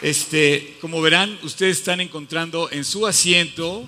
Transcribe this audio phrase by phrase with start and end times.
[0.00, 3.84] Este, como verán, ustedes están encontrando en su asiento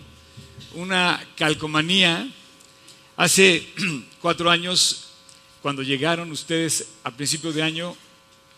[0.75, 2.29] una calcomanía.
[3.17, 3.64] Hace
[4.21, 5.11] cuatro años,
[5.62, 7.96] cuando llegaron ustedes a principios de año,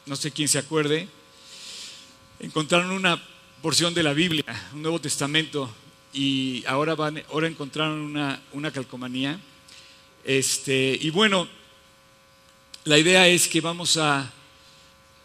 [0.06, 1.08] no sé quién se acuerde,
[2.40, 3.22] encontraron una
[3.60, 5.70] porción de la Biblia, un Nuevo Testamento,
[6.14, 9.38] y ahora, van, ahora encontraron una, una calcomanía.
[10.24, 11.46] Este, y bueno,
[12.84, 14.32] la idea es que vamos a,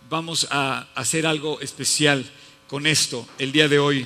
[0.10, 2.26] vamos a hacer algo especial
[2.68, 4.06] con esto el día de hoy.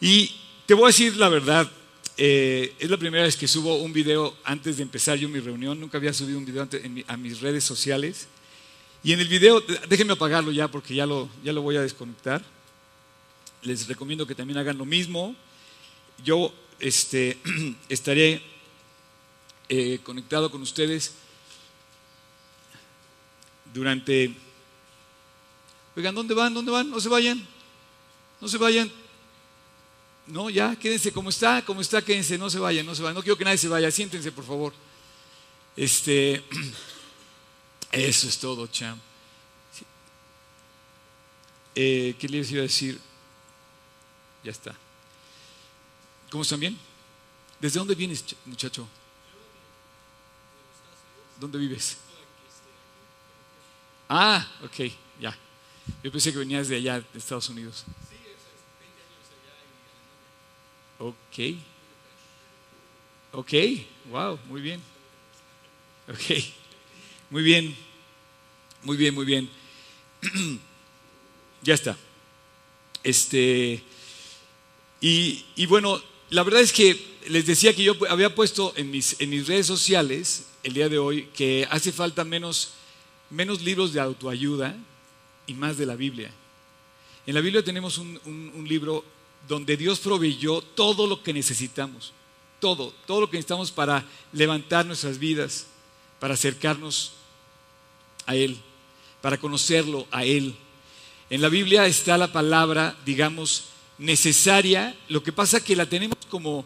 [0.00, 0.34] Y
[0.66, 1.70] te voy a decir la verdad,
[2.16, 5.78] eh, es la primera vez que subo un video antes de empezar yo mi reunión,
[5.78, 6.68] nunca había subido un video
[7.06, 8.28] a mis redes sociales.
[9.02, 12.42] Y en el video, déjenme apagarlo ya porque ya lo, ya lo voy a desconectar.
[13.62, 15.36] Les recomiendo que también hagan lo mismo.
[16.24, 17.38] Yo este,
[17.88, 18.42] estaré
[19.68, 21.14] eh, conectado con ustedes
[23.72, 24.34] durante...
[25.96, 26.52] Oigan, ¿dónde van?
[26.52, 26.90] ¿Dónde van?
[26.90, 27.46] No se vayan.
[28.40, 28.90] No se vayan.
[30.26, 33.14] No, ya, quédense como está, como está, quédense, no se vayan, no se vayan.
[33.14, 34.72] No quiero que nadie se vaya, siéntense, por favor.
[35.76, 36.42] Este,
[37.92, 38.98] eso es todo, cham.
[41.74, 43.00] Eh, ¿Qué les iba a decir?
[44.42, 44.74] Ya está.
[46.30, 46.78] ¿Cómo están bien?
[47.60, 48.88] ¿Desde dónde vienes, muchacho?
[51.38, 51.98] ¿Dónde vives?
[54.08, 55.36] Ah, ok, ya.
[56.02, 57.84] Yo pensé que venías de allá, de Estados Unidos.
[60.98, 61.56] Ok.
[63.32, 63.52] Ok,
[64.10, 64.80] wow, muy bien.
[66.08, 66.44] Ok,
[67.30, 67.76] muy bien,
[68.82, 69.50] muy bien, muy bien.
[71.62, 71.98] ya está.
[73.02, 73.82] Este,
[75.00, 76.98] y, y, bueno, la verdad es que
[77.28, 80.98] les decía que yo había puesto en mis, en mis redes sociales el día de
[80.98, 82.74] hoy que hace falta menos,
[83.30, 84.76] menos libros de autoayuda
[85.46, 86.30] y más de la Biblia.
[87.26, 89.04] En la Biblia tenemos un, un, libro
[89.48, 92.12] donde Dios proveyó todo lo que necesitamos,
[92.60, 95.66] todo, todo lo que necesitamos para levantar nuestras vidas,
[96.20, 97.12] para acercarnos
[98.26, 98.58] a Él,
[99.20, 100.54] para conocerlo a Él.
[101.30, 103.64] En la Biblia está la palabra, digamos,
[103.98, 106.64] necesaria, lo que pasa que la tenemos como,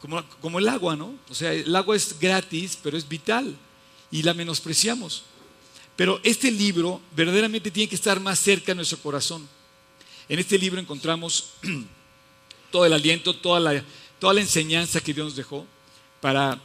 [0.00, 1.14] como, como el agua, ¿no?
[1.28, 3.56] O sea, el agua es gratis, pero es vital
[4.10, 5.24] y la menospreciamos.
[5.96, 9.48] Pero este libro verdaderamente tiene que estar más cerca de nuestro corazón.
[10.28, 11.54] En este libro encontramos
[12.70, 13.82] todo el aliento, toda la,
[14.18, 15.66] toda la enseñanza que Dios nos dejó
[16.20, 16.60] para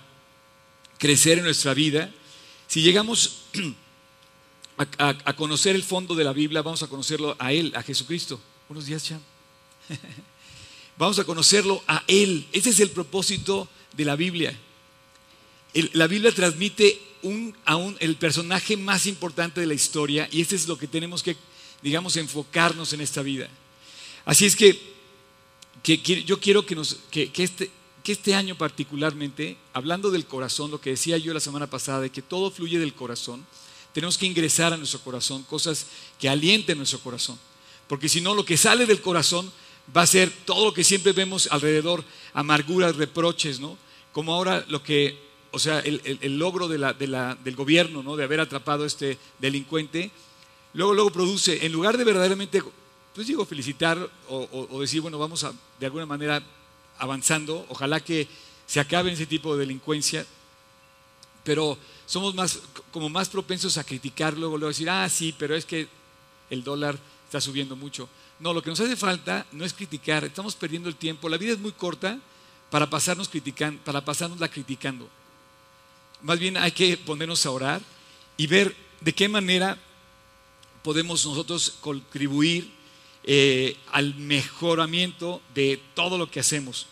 [0.97, 2.11] crecer en nuestra vida.
[2.67, 3.43] Si llegamos
[4.97, 8.39] a, conocer el fondo de la Biblia, vamos a conocerlo a Él, a Jesucristo.
[8.67, 9.21] Buenos días, Cham.
[10.97, 12.47] vamos a conocerlo a Él.
[12.51, 14.57] Ese es el propósito de la Biblia.
[15.93, 20.55] la Biblia transmite un, a un, el personaje más importante de la historia y ese
[20.55, 21.35] es lo que tenemos que,
[21.81, 23.49] digamos, enfocarnos en esta vida.
[24.25, 24.79] Así es que,
[25.83, 27.71] yo quiero que, nos, este,
[28.03, 32.09] que este año particularmente, hablando del corazón, lo que decía yo la semana pasada, de
[32.09, 33.45] que todo fluye del corazón,
[33.93, 35.87] tenemos que ingresar a nuestro corazón cosas
[36.19, 37.37] que alienten nuestro corazón.
[37.87, 39.51] Porque si no, lo que sale del corazón
[39.95, 42.03] va a ser todo lo que siempre vemos alrededor,
[42.33, 43.77] amarguras, reproches, ¿no?
[44.13, 45.17] Como ahora lo que,
[45.51, 48.15] o sea, el, logro del gobierno, ¿no?
[48.15, 50.11] De haber atrapado a este delincuente,
[50.73, 52.63] luego, luego produce, en lugar de verdaderamente,
[53.13, 56.41] pues digo, felicitar o, decir, bueno, vamos a, de alguna manera
[56.97, 58.27] avanzando, ojalá que
[58.65, 60.25] se acabe ese tipo de delincuencia,
[61.43, 62.59] pero somos más,
[62.91, 65.87] como más propensos a criticar, luego, luego decir, ah, sí, pero es que
[66.49, 68.07] el dólar está subiendo mucho.
[68.39, 71.29] No, lo que nos hace falta no es criticar, estamos perdiendo el tiempo.
[71.29, 72.17] La vida es muy corta
[72.69, 75.07] para pasarnos criticando, para pasárnosla criticando.
[76.23, 77.81] Más bien hay que ponernos a orar
[78.37, 79.77] y ver de qué manera
[80.83, 82.71] podemos nosotros contribuir
[83.23, 86.87] eh, al mejoramiento de todo lo que hacemos.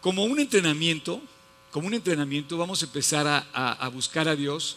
[0.00, 1.20] Como un entrenamiento,
[1.72, 4.76] como un entrenamiento, vamos a empezar a, buscar a Dios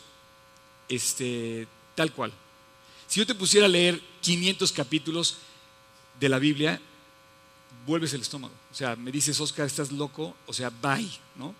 [0.87, 2.31] este, tal cual.
[3.07, 5.37] Si yo te pusiera a leer 500 capítulos
[6.19, 6.81] de la Biblia,
[7.85, 8.53] vuelves el estómago.
[8.71, 11.53] O sea, me dices, Oscar, estás loco, o sea, bye, ¿no?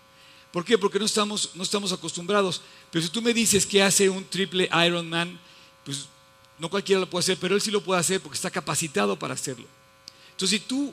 [0.52, 0.76] ¿Por qué?
[0.76, 2.60] Porque no estamos, no estamos acostumbrados.
[2.90, 5.38] Pero si tú me dices que hace un triple Ironman,
[5.84, 6.06] pues
[6.58, 9.34] no cualquiera lo puede hacer, pero él sí lo puede hacer porque está capacitado para
[9.34, 9.66] hacerlo.
[10.32, 10.92] Entonces, si tú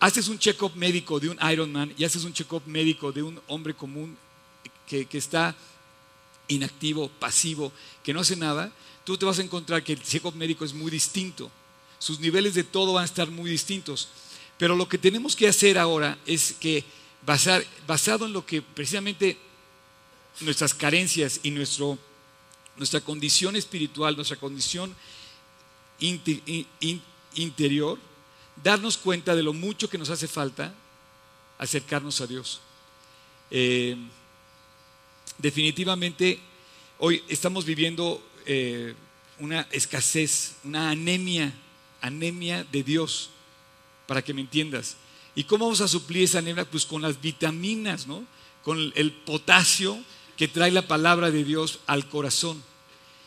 [0.00, 3.74] haces un check-up médico de un Ironman y haces un check-up médico de un hombre
[3.74, 4.16] común
[4.86, 5.54] que, que está
[6.48, 8.72] inactivo, pasivo, que no hace nada,
[9.04, 11.50] tú te vas a encontrar que el check médico es muy distinto.
[11.98, 14.08] Sus niveles de todo van a estar muy distintos.
[14.56, 16.84] Pero lo que tenemos que hacer ahora es que,
[17.86, 19.36] basado en lo que precisamente
[20.40, 21.98] nuestras carencias y nuestro,
[22.76, 24.94] nuestra condición espiritual, nuestra condición
[27.34, 27.98] interior,
[28.62, 30.72] darnos cuenta de lo mucho que nos hace falta
[31.58, 32.60] acercarnos a Dios.
[33.50, 33.94] Eh,
[35.36, 36.40] definitivamente,
[36.98, 38.94] hoy estamos viviendo eh,
[39.38, 41.52] una escasez, una anemia,
[42.00, 43.30] anemia de Dios,
[44.06, 44.96] para que me entiendas.
[45.38, 46.68] ¿Y cómo vamos a suplir esa anemia?
[46.68, 48.24] Pues con las vitaminas, ¿no?
[48.64, 49.96] Con el potasio
[50.36, 52.60] que trae la palabra de Dios al corazón.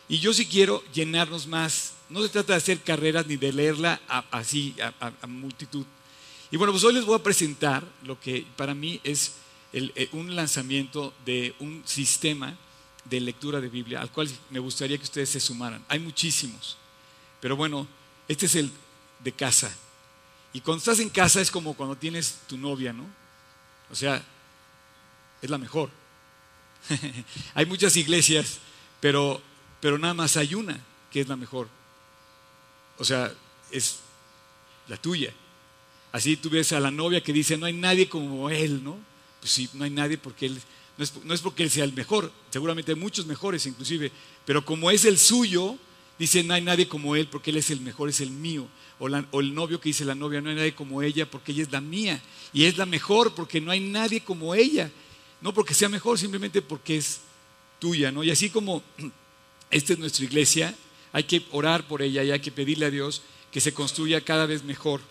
[0.10, 1.94] Y yo sí quiero llenarnos más.
[2.10, 5.86] No se trata de hacer carreras ni de leerla así a, multitud.
[6.52, 9.36] Y bueno, pues hoy les voy a presentar lo que para mí es
[9.72, 12.58] eh, un lanzamiento de un sistema
[13.06, 15.82] de lectura de Biblia al cual me gustaría que ustedes se sumaran.
[15.88, 16.76] Hay muchísimos,
[17.40, 17.88] pero bueno,
[18.28, 18.70] este es el
[19.24, 19.74] de casa.
[20.54, 23.06] Y cuando estás en casa es como cuando tienes tu novia, ¿no?
[23.90, 24.22] O sea,
[25.42, 25.90] es la mejor.
[27.54, 28.60] hay muchas iglesias,
[29.00, 29.42] pero
[29.82, 30.80] pero nada más hay una
[31.12, 31.68] que es la mejor.
[32.98, 33.34] O sea,
[33.72, 33.98] es
[34.88, 35.34] la tuya.
[36.14, 38.98] Así tú ves a la novia que dice, no hay nadie como él, ¿no?
[39.40, 40.62] Pues sí, no hay nadie porque él,
[41.24, 44.12] no es, porque él sea el mejor, seguramente hay muchos mejores inclusive,
[44.46, 45.78] pero como es el suyo,
[46.22, 48.68] dice, no hay nadie como él porque él es el mejor, es el mío.
[49.00, 51.72] O, el novio que dice la novia, no hay nadie como ella porque ella es
[51.72, 52.22] la mía.
[52.54, 54.92] Y es la mejor porque no hay nadie como ella.
[55.42, 57.22] No porque sea mejor, simplemente porque es
[57.80, 58.24] tuya, ¿no?
[58.24, 58.84] Y así como
[59.72, 60.76] esta es nuestra iglesia,
[61.12, 64.46] hay que orar por ella y hay que pedirle a Dios que se construya cada
[64.46, 65.02] vez mejor.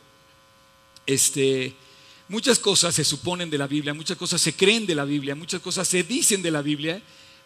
[1.07, 1.75] Este,
[2.29, 5.61] muchas cosas se suponen de la Biblia, muchas cosas se creen de la Biblia, muchas
[5.61, 7.03] cosas se dicen de la Biblia,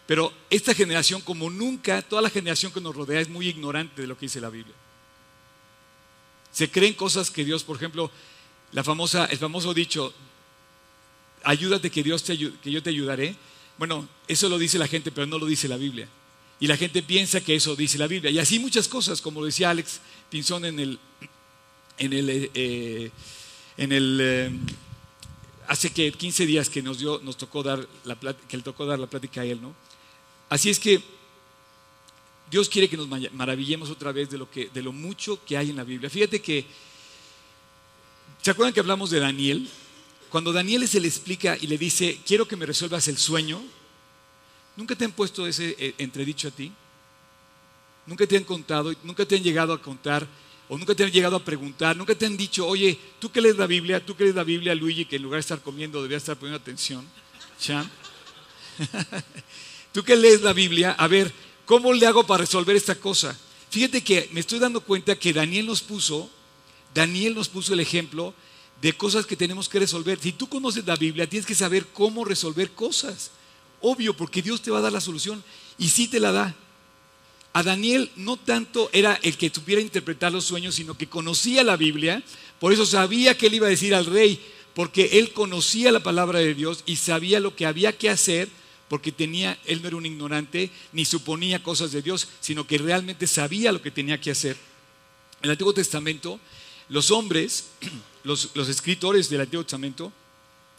[0.07, 4.07] pero esta generación, como nunca, toda la generación que nos rodea es muy ignorante de
[4.07, 4.75] lo que dice la Biblia.
[6.51, 8.11] Se creen cosas que Dios, por ejemplo,
[8.71, 10.13] la famosa, el famoso dicho,
[11.43, 13.35] ayúdate que Dios te que yo te ayudaré.
[13.77, 16.07] Bueno, eso lo dice la gente, pero no lo dice la Biblia.
[16.59, 18.31] Y la gente piensa que eso dice la Biblia.
[18.31, 19.99] Y así muchas cosas, como decía Alex
[20.29, 20.99] Pinzón en el,
[21.97, 23.11] en el, eh,
[23.77, 24.51] en el eh,
[25.67, 28.99] hace que 15 días que nos dio, nos tocó dar la que le tocó dar
[28.99, 29.75] la plática a él, ¿no?
[30.49, 31.01] Así es que
[32.49, 36.09] Dios quiere que nos maravillemos otra vez de lo mucho que hay en la Biblia.
[36.09, 36.65] Fíjate que,
[38.41, 39.69] ¿se acuerdan que hablamos de Daniel?
[40.29, 43.61] Cuando Daniel se le explica y le dice, quiero que me resuelvas el sueño,
[44.75, 46.71] ¿Nunca te han puesto ese eh, entredicho a ti?
[48.05, 50.27] ¿Nunca te han contado, nunca te han llegado a contar,
[50.67, 53.57] o nunca te han llegado a preguntar, nunca te han dicho, oye, tú que lees
[53.57, 56.17] la Biblia, tú que lees la Biblia, Luigi, que en lugar de estar comiendo debía
[56.17, 57.07] estar poniendo atención,
[57.59, 57.89] Cham?
[59.95, 61.31] tú que lees la Biblia, a ver,
[61.65, 63.33] ¿cómo le hago para resolver esta cosa?
[63.69, 66.29] Fíjate que me estoy dando cuenta que Daniel nos puso,
[66.93, 68.33] Daniel nos puso el ejemplo
[68.81, 70.19] de cosas que tenemos que resolver.
[70.19, 73.31] Si tú conoces la Biblia, tienes que saber cómo resolver cosas.
[73.79, 75.41] Obvio, porque Dios te va a dar la solución
[75.77, 76.53] y sí te la da.
[77.53, 81.77] A Daniel no tanto era el que supiera interpretar los sueños, sino que conocía la
[81.77, 82.21] Biblia,
[82.59, 86.39] por eso sabía que él iba a decir al rey, porque él conocía la palabra
[86.39, 88.49] de Dios y sabía lo que había que hacer,
[88.87, 93.27] porque tenía, él no era un ignorante, ni suponía cosas de Dios, sino que realmente
[93.27, 94.55] sabía lo que tenía que hacer.
[95.39, 96.39] En el Antiguo Testamento,
[96.89, 97.69] los hombres,
[98.23, 100.11] los, escritores del Antiguo Testamento,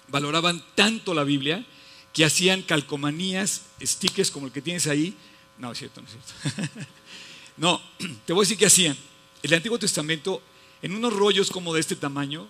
[0.09, 1.65] valoraban tanto la Biblia
[2.13, 5.15] que hacían calcomanías, stickers como el que tienes ahí.
[5.59, 6.81] No, es cierto, no es cierto.
[7.57, 7.81] no,
[8.25, 8.97] te voy a decir qué hacían.
[9.43, 10.43] El Antiguo Testamento,
[10.81, 12.49] en unos rollos como de este tamaño,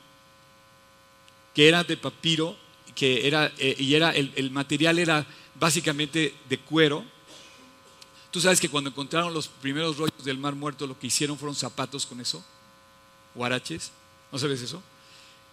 [1.54, 2.56] que era de papiro,
[2.94, 5.26] que era, eh, y era, el, material era
[5.58, 7.04] básicamente de cuero.
[8.30, 11.54] Tú sabes que cuando encontraron los primeros rollos del Mar Muerto, lo que hicieron fueron
[11.54, 12.44] zapatos con eso,
[13.34, 13.92] guaraches.
[14.30, 14.82] ¿No sabes eso?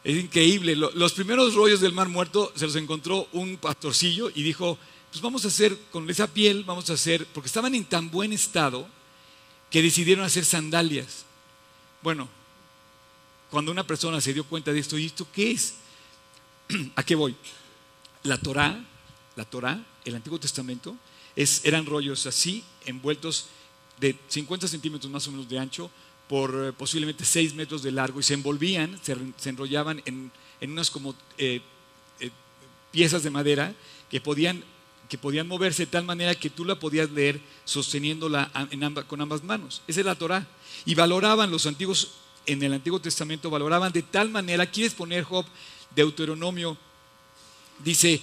[0.04, 0.76] Es increíble.
[0.76, 4.78] Los primeros rollos del mar muerto se los encontró un pastorcillo y dijo,
[5.10, 8.34] pues vamos a hacer con esa piel, vamos a hacer, porque estaban en tan buen
[8.34, 8.86] estado
[9.70, 11.26] que decidieron hacer sandalias.
[12.02, 12.28] Bueno,
[13.50, 15.76] cuando una persona se dio cuenta de esto, ¿y esto qué es?
[16.96, 17.36] ¿A qué voy?
[18.24, 18.84] La Torá,
[19.36, 20.96] la Torá, el Antiguo Testamento,
[21.36, 23.48] es, eran rollos así, envueltos
[24.00, 25.90] de 50 centímetros más o menos de ancho,
[26.28, 29.16] por eh, posiblemente 6 metros de largo y se envolvían, se,
[29.50, 31.62] enrollaban en, unas como eh,
[32.20, 32.32] eh,
[32.92, 33.74] piezas de madera
[34.10, 34.64] que podían,
[35.10, 38.52] que podían moverse de tal manera que tú la podías leer sosteniéndola
[39.08, 39.82] con ambas manos.
[39.88, 40.48] Esa es la Torah.
[40.86, 42.12] Y valoraban los antiguos,
[42.46, 45.46] en el Antiguo Testamento, valoraban de tal manera, quieres poner Job,
[45.96, 46.78] Deuteronomio,
[47.84, 48.22] dice,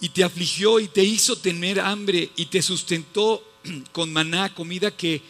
[0.00, 3.42] y te afligió y te hizo tener hambre y te sustentó
[3.92, 5.22] con maná, comida que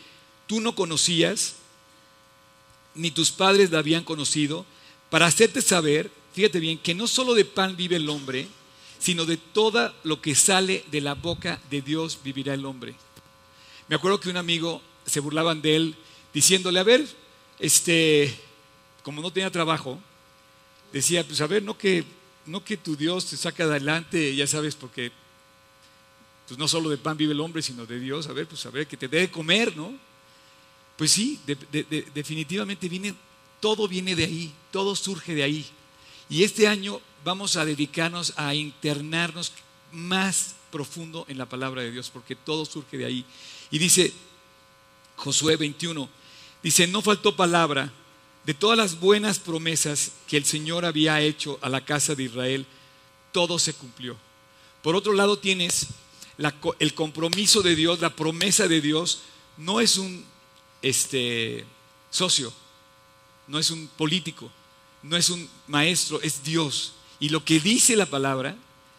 [0.46, 1.56] tú no conocías
[2.96, 4.64] ni tus padres la habían conocido,
[5.10, 8.48] para hacerte saber, fíjate bien, que no solo de pan vive el hombre,
[8.98, 12.94] sino de todo lo que sale de la boca de Dios vivirá el hombre.
[13.88, 15.96] Me acuerdo que un amigo se burlaban de él
[16.32, 17.06] diciéndole, a ver,
[17.58, 18.34] este,
[19.02, 19.98] como no tenía trabajo,
[20.92, 22.04] decía, pues a ver, no que,
[22.46, 25.12] no que tu Dios te saca adelante, ya sabes, porque
[26.46, 28.70] pues no solo de pan vive el hombre, sino de Dios, a ver, pues a
[28.70, 29.92] ver, que te debe comer, ¿no?
[30.96, 31.40] Pues sí,
[32.14, 33.14] definitivamente viene,
[33.60, 35.66] todo viene de ahí, todo surge de ahí.
[36.28, 39.52] Y este año vamos a dedicarnos a internarnos
[39.92, 43.24] más profundo en la palabra de Dios, porque todo surge de ahí.
[43.70, 44.12] Y dice
[45.16, 46.08] Josué 21,
[46.62, 47.92] dice, no faltó palabra
[48.46, 52.64] de todas las buenas promesas que el Señor había hecho a la casa de Israel,
[53.32, 54.16] todo se cumplió.
[54.82, 55.88] Por otro lado tienes
[56.78, 59.22] el compromiso de Dios, la promesa de Dios,
[59.56, 60.24] no es un
[60.80, 61.66] este,
[62.10, 62.52] socio,
[63.48, 64.48] no es un político,
[65.02, 66.92] no es un maestro, es Dios.
[67.18, 68.56] Y lo que dice la palabra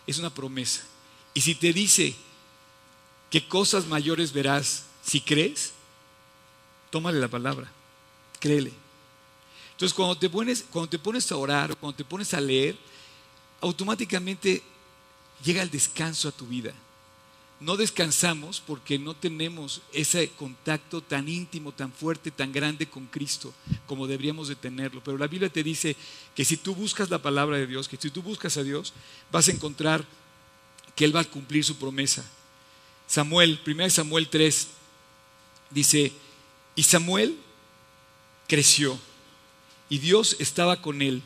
[0.07, 0.83] es una promesa.
[1.33, 2.15] Y si te dice
[3.29, 5.71] qué cosas mayores verás si crees,
[6.89, 7.71] tómale la palabra,
[8.41, 8.73] créele.
[9.77, 12.77] Entonces cuando te pones, cuando te pones a orar, cuando te pones a leer,
[13.61, 14.61] automáticamente
[15.43, 16.73] llega el descanso a tu vida
[17.59, 23.53] no descansamos porque no tenemos ese contacto tan íntimo, tan fuerte, tan grande con Cristo
[23.87, 25.01] como deberíamos de tenerlo.
[25.03, 25.95] Pero la Biblia te dice
[26.35, 28.93] que si tú buscas la palabra de Dios, que si tú buscas a Dios,
[29.31, 30.05] vas a encontrar
[30.95, 32.23] que Él va a cumplir su promesa.
[33.07, 34.67] Samuel, 1 Samuel 3,
[35.71, 36.13] dice,
[36.75, 37.39] y Samuel
[38.47, 38.99] creció
[39.89, 41.21] y Dios estaba con él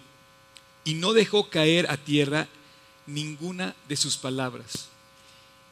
[0.84, 2.48] y no dejó caer a tierra
[3.06, 4.88] ninguna de sus palabras.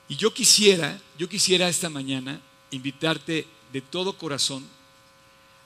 [0.07, 2.41] Y yo quisiera, yo quisiera esta mañana
[2.71, 4.65] invitarte de todo corazón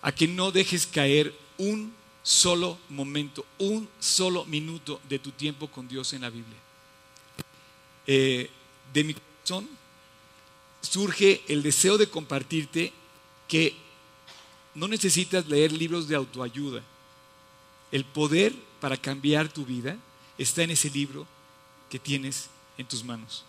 [0.02, 5.88] a que no dejes caer un solo momento, un solo minuto de tu tiempo con
[5.88, 6.58] Dios en la Biblia.
[8.06, 8.50] Eh,
[8.94, 9.70] de mi corazón
[10.82, 12.92] surge el deseo de compartirte
[13.48, 13.74] que
[14.76, 16.84] no necesitas leer libros de autoayuda.
[17.94, 19.96] El poder para cambiar tu vida
[20.40, 21.28] está en ese libro
[21.92, 23.46] que tienes en tus manos.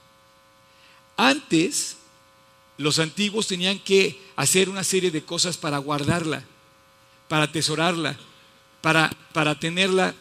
[1.17, 1.97] Antes,
[2.77, 6.45] los antiguos tenían que hacer una serie de cosas para guardarla,
[7.27, 8.19] para atesorarla,
[8.83, 10.15] para, para tenerla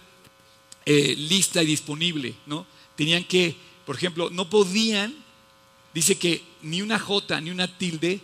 [0.86, 2.66] eh, lista y disponible, ¿no?
[2.96, 5.14] Tenían que, por ejemplo, no podían,
[5.94, 8.22] dice que ni una J ni una tilde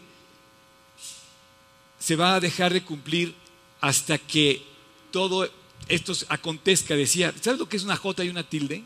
[1.99, 3.35] se va a dejar de cumplir
[3.81, 4.63] hasta que
[5.11, 6.95] todo esto acontezca.
[6.95, 8.83] Decía, ¿sabes lo que es una J y una tilde?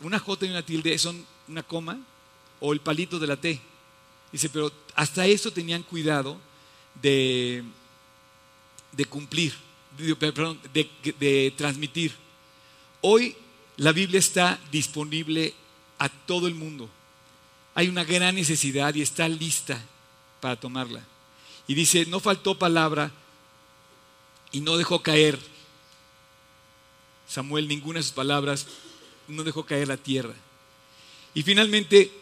[0.00, 1.98] Una J y una tilde son una coma,
[2.60, 3.60] o el palito de la T.
[4.32, 6.38] Dice, pero hasta eso tenían cuidado
[7.00, 7.62] de,
[8.92, 9.54] de cumplir,
[10.18, 12.12] perdón, de, de transmitir.
[13.00, 13.36] Hoy
[13.76, 15.54] la Biblia está disponible
[15.98, 16.88] a todo el mundo.
[17.74, 19.80] Hay una gran necesidad y está lista
[20.40, 21.04] para tomarla.
[21.66, 23.10] Y dice, no faltó palabra
[24.52, 25.38] y no dejó caer
[27.28, 28.66] Samuel ninguna de sus palabras,
[29.28, 30.34] no dejó caer la tierra.
[31.34, 32.12] Y finalmente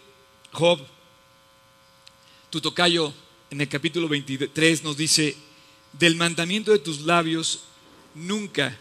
[0.53, 0.81] Job,
[2.51, 3.13] tu tocayo
[3.51, 5.37] en el capítulo 23 nos dice,
[5.93, 7.65] del mandamiento de tus labios
[8.15, 8.77] nunca.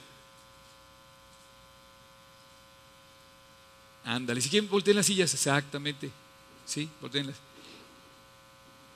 [4.03, 6.11] Ándale, si quieren volteen las sillas, exactamente.
[6.65, 7.35] Sí, volteenlas.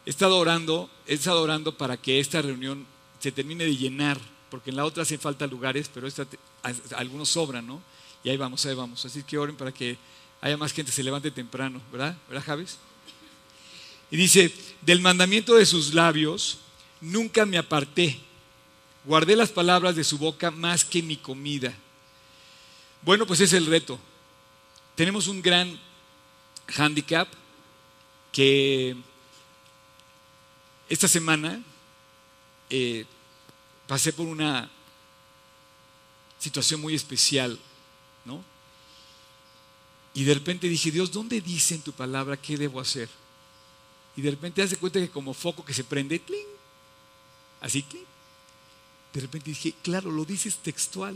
[0.05, 2.85] He estado orando, he estado orando para que esta reunión
[3.19, 6.25] se termine de llenar, porque en la otra hacen falta lugares, pero esta,
[6.95, 7.81] algunos sobran, ¿no?
[8.23, 9.05] Y ahí vamos, ahí vamos.
[9.05, 9.97] Así que oren para que
[10.41, 12.15] haya más gente se levante temprano, ¿verdad?
[12.27, 12.77] ¿Verdad, Javes?
[14.09, 16.59] Y dice, del mandamiento de sus labios
[17.01, 18.19] nunca me aparté.
[19.05, 21.73] Guardé las palabras de su boca más que mi comida.
[23.01, 23.99] Bueno, pues es el reto.
[24.95, 25.79] Tenemos un gran
[26.75, 27.27] handicap
[28.31, 28.95] que
[30.89, 31.61] esta semana
[32.69, 33.05] eh,
[33.87, 34.69] pasé por una
[36.39, 37.57] situación muy especial,
[38.25, 38.43] ¿no?
[40.13, 43.09] Y de repente dije, Dios, ¿dónde dice en tu palabra qué debo hacer?
[44.15, 46.47] Y de repente hace cuenta que como foco que se prende, ¡cling!
[47.61, 48.03] así que,
[49.13, 51.15] de repente dije, claro, lo dices textual.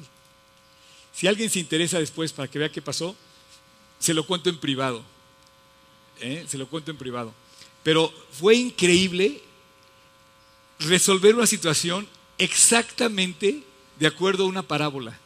[1.13, 3.15] Si alguien se interesa después para que vea qué pasó,
[3.99, 5.03] se lo cuento en privado.
[6.19, 6.45] ¿eh?
[6.47, 7.33] Se lo cuento en privado.
[7.83, 9.41] Pero fue increíble
[10.79, 12.07] resolver una situación
[12.41, 13.61] exactamente
[13.99, 15.17] de acuerdo a una parábola.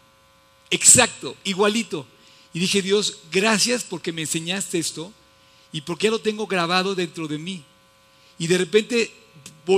[0.70, 2.06] Exacto, igualito.
[2.54, 5.14] Y dije, Dios, gracias porque me enseñaste esto
[5.72, 7.64] y porque ya lo tengo grabado dentro de mí.
[8.38, 9.12] Y de repente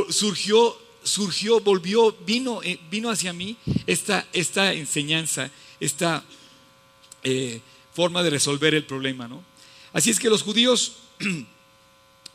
[0.10, 6.24] surgió, surgió, volvió, vino, eh, vino hacia mí esta, esta enseñanza, esta
[7.24, 7.62] eh,
[7.94, 9.27] forma de resolver el problema.
[9.27, 9.44] ¿no?
[9.94, 10.98] Así es que los judíos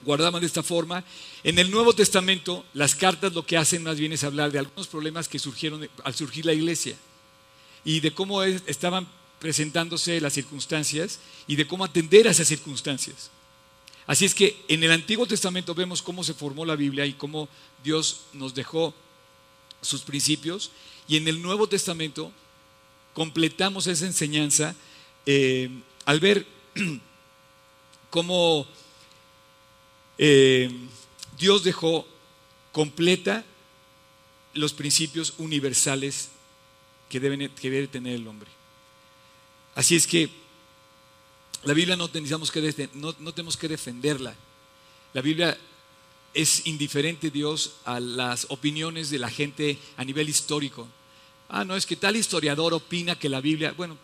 [0.04, 1.04] guardaban de esta forma.
[1.44, 4.86] En el Nuevo Testamento, las cartas lo que hacen más bien es hablar de algunos
[4.86, 6.96] problemas que surgieron al surgir la iglesia
[7.84, 13.30] y de cómo estaban presentándose las circunstancias y de cómo atender a esas circunstancias.
[14.06, 17.48] Así es que en el Antiguo Testamento vemos cómo se formó la Biblia y cómo
[17.82, 18.94] Dios nos dejó
[19.80, 20.70] sus principios
[21.08, 22.32] y en el Nuevo Testamento
[23.14, 24.74] completamos esa enseñanza
[25.26, 25.70] eh,
[26.04, 26.46] al ver
[28.10, 28.66] cómo
[30.18, 30.70] eh,
[31.38, 32.06] Dios dejó
[32.72, 33.44] completa
[34.54, 36.28] los principios universales
[37.08, 38.50] que, deben, que debe tener el hombre.
[39.74, 40.28] Así es que
[41.64, 44.34] la Biblia no, que, no, no tenemos que defenderla.
[45.12, 45.56] La Biblia
[46.34, 50.88] es indiferente Dios a las opiniones de la gente a nivel histórico.
[51.48, 53.96] Ah, no, es que tal historiador opina que la Biblia, bueno,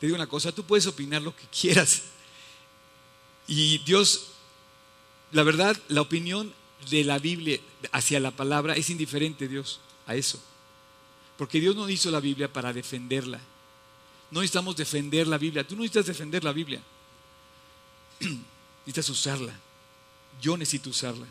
[0.00, 2.02] te digo una cosa, tú puedes opinar lo que quieras.
[3.46, 4.28] Y Dios,
[5.34, 6.54] la verdad, la opinión
[6.88, 7.58] de la Biblia
[7.90, 10.40] hacia la palabra es indiferente Dios a eso.
[11.36, 13.40] Porque Dios no hizo la Biblia para defenderla.
[14.30, 15.66] No necesitamos defender la Biblia.
[15.66, 16.80] Tú no necesitas defender la Biblia.
[18.86, 19.52] necesitas usarla.
[20.40, 21.26] Yo necesito usarla.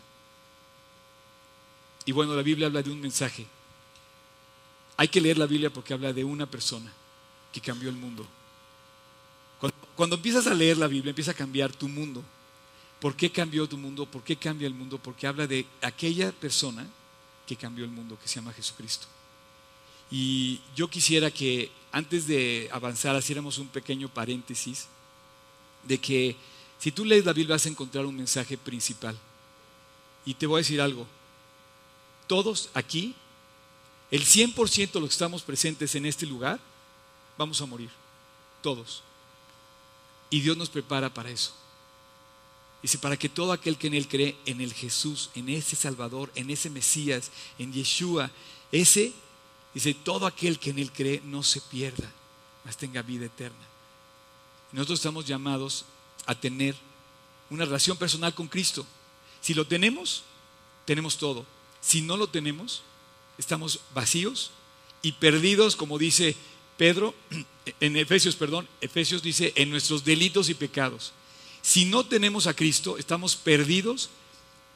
[2.04, 3.48] Y bueno, la Biblia habla de un mensaje.
[4.98, 6.92] Hay que leer la Biblia porque habla de una persona
[7.54, 8.28] que cambió el mundo.
[9.96, 12.22] Cuando, empiezas a leer la Biblia, empieza a cambiar tu mundo.
[13.04, 14.06] ¿Por qué cambió tu mundo?
[14.06, 14.98] ¿Por qué cambia el mundo?
[14.98, 16.88] Porque habla de aquella persona
[17.46, 19.08] que cambió el mundo, que se llama Jesucristo.
[20.10, 24.88] Y yo quisiera que antes de avanzar, haciéramos un pequeño paréntesis
[25.84, 26.38] de que
[26.80, 29.20] si tú lees la Biblia vas a encontrar un mensaje principal.
[30.24, 31.06] Y te voy a decir algo,
[32.26, 33.16] todos aquí,
[34.12, 36.58] el 100% de los que estamos presentes en este lugar,
[37.38, 37.90] vamos a morir.
[38.62, 39.04] Todos.
[40.30, 41.54] Y Dios nos prepara para eso.
[42.84, 46.30] Dice, para que todo aquel que en Él cree, en el Jesús, en ese Salvador,
[46.36, 48.30] en ese Mesías, en Yeshua,
[48.74, 49.14] ese,
[49.74, 52.12] dice, todo aquel que en Él cree no se pierda,
[52.66, 53.66] mas tenga vida eterna.
[54.74, 55.86] Nosotros estamos llamados
[56.26, 56.76] a tener
[57.50, 58.86] una relación personal con Cristo.
[59.40, 60.24] Si lo tenemos,
[60.86, 61.46] tenemos todo.
[61.80, 62.84] Si no lo tenemos,
[63.38, 64.52] estamos vacíos
[65.02, 66.36] y perdidos, como dice
[66.78, 67.14] Pedro,
[67.80, 71.14] en Efesios, perdón, Efesios dice, en nuestros delitos y pecados.
[71.64, 74.12] Si no tenemos a Cristo, estamos perdidos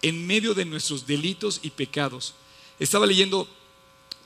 [0.01, 2.33] en medio de nuestros delitos y pecados.
[2.79, 3.47] Estaba leyendo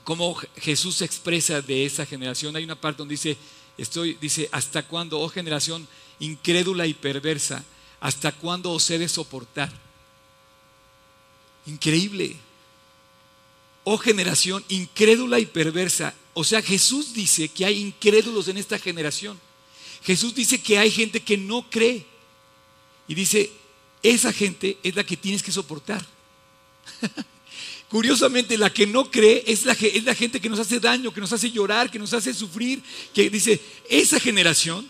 [0.04, 2.56] cómo Jesús se expresa de esa generación.
[2.56, 3.36] Hay una parte donde dice,
[3.76, 5.86] estoy, dice, ¿hasta cuándo, oh generación
[6.18, 7.62] incrédula y perversa,
[8.00, 9.70] hasta cuándo os he de soportar?
[11.66, 12.38] Increíble
[13.84, 16.14] oh generación incrédula y perversa.
[16.34, 19.38] O sea, Jesús dice que hay incrédulos en esta generación.
[20.02, 22.06] Jesús dice que hay gente que no cree.
[23.08, 23.50] Y dice,
[24.02, 26.04] esa gente es la que tienes que soportar.
[27.88, 31.20] Curiosamente, la que no cree es la, es la, gente que nos hace daño, que
[31.20, 34.88] nos hace llorar, que nos hace sufrir, que dice, esa generación,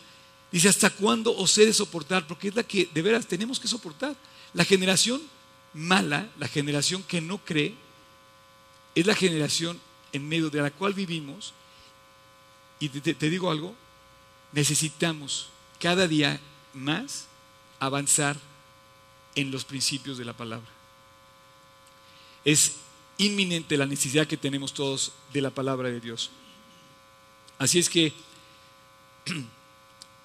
[0.53, 2.27] dice, ¿hasta cuándo os he de soportar?
[2.27, 4.14] Porque es la que de veras tenemos que soportar.
[4.55, 5.20] La generación
[5.75, 7.75] mala, la generación que no cree,
[8.94, 9.81] es la generación
[10.12, 11.55] en medio de la cual vivimos.
[12.79, 13.75] Y te, digo algo,
[14.53, 15.48] necesitamos
[15.81, 16.40] cada día
[16.75, 17.27] más
[17.82, 18.36] avanzar
[19.34, 20.68] en los principios de la palabra.
[22.44, 22.76] Es
[23.18, 26.30] inminente la necesidad que tenemos todos de la palabra de Dios.
[27.58, 28.12] Así es que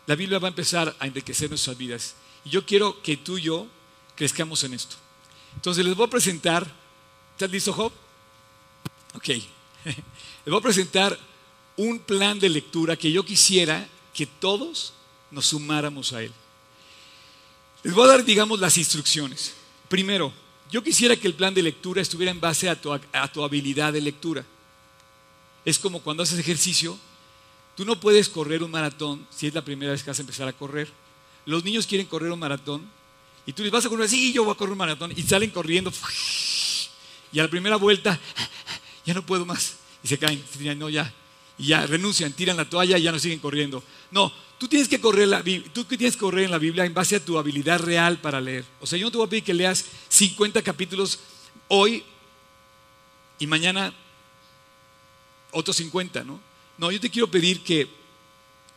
[0.05, 2.15] la Biblia va a empezar a enriquecer nuestras vidas.
[2.45, 3.65] Y yo quiero que tú y yo
[4.15, 4.95] crezcamos en esto.
[5.55, 6.71] Entonces les voy a presentar,
[7.31, 7.91] ¿estás listo, Job?
[9.15, 9.27] Ok,
[9.83, 9.95] les
[10.45, 11.17] voy a presentar
[11.75, 14.93] un plan de lectura que yo quisiera que todos
[15.31, 16.31] nos sumáramos a él.
[17.83, 19.53] Les voy a dar, digamos, las instrucciones.
[19.87, 20.33] Primero,
[20.71, 24.45] yo quisiera que el plan de lectura estuviera en base a tu, habilidad de lectura.
[25.63, 26.97] Es como cuando haces ejercicio,
[27.75, 30.47] tú no puedes correr un maratón si es la primera vez que vas a empezar
[30.47, 30.91] a correr.
[31.45, 32.89] Los niños quieren correr un maratón
[33.45, 35.51] y tú les vas a correr, sí, yo voy a correr un maratón y salen
[35.51, 35.91] corriendo.
[37.31, 38.19] Y a la primera vuelta
[39.05, 39.77] ya no puedo más.
[40.03, 40.43] Y se caen,
[40.77, 41.13] no, ya.
[41.57, 43.83] Y ya renuncian, tiran la toalla y ya no siguen corriendo.
[44.11, 47.23] No, tú tienes que correr, la, tienes que correr en la Biblia en base a
[47.23, 48.65] tu habilidad real para leer.
[48.79, 51.19] O sea, yo no te voy a pedir que leas 50 capítulos
[51.67, 52.03] hoy
[53.39, 53.93] y mañana
[55.51, 56.39] otros 50, ¿no?
[56.77, 57.87] No, yo te quiero pedir que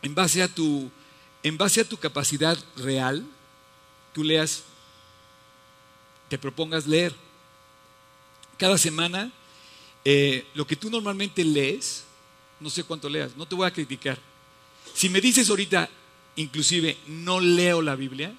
[0.01, 0.89] en base a tu,
[1.43, 3.25] en base a tu capacidad real,
[4.13, 4.63] tú leas,
[6.29, 7.13] te propongas leer.
[8.57, 9.31] Cada semana
[10.05, 12.03] eh, lo que tú normalmente lees,
[12.59, 14.19] no sé cuánto leas, no te voy a criticar.
[14.93, 15.89] Si me dices ahorita,
[16.35, 18.33] inclusive, no leo la Biblia,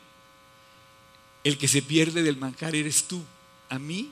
[1.45, 3.23] el que se pierde del manjar eres tú.
[3.69, 4.11] A mí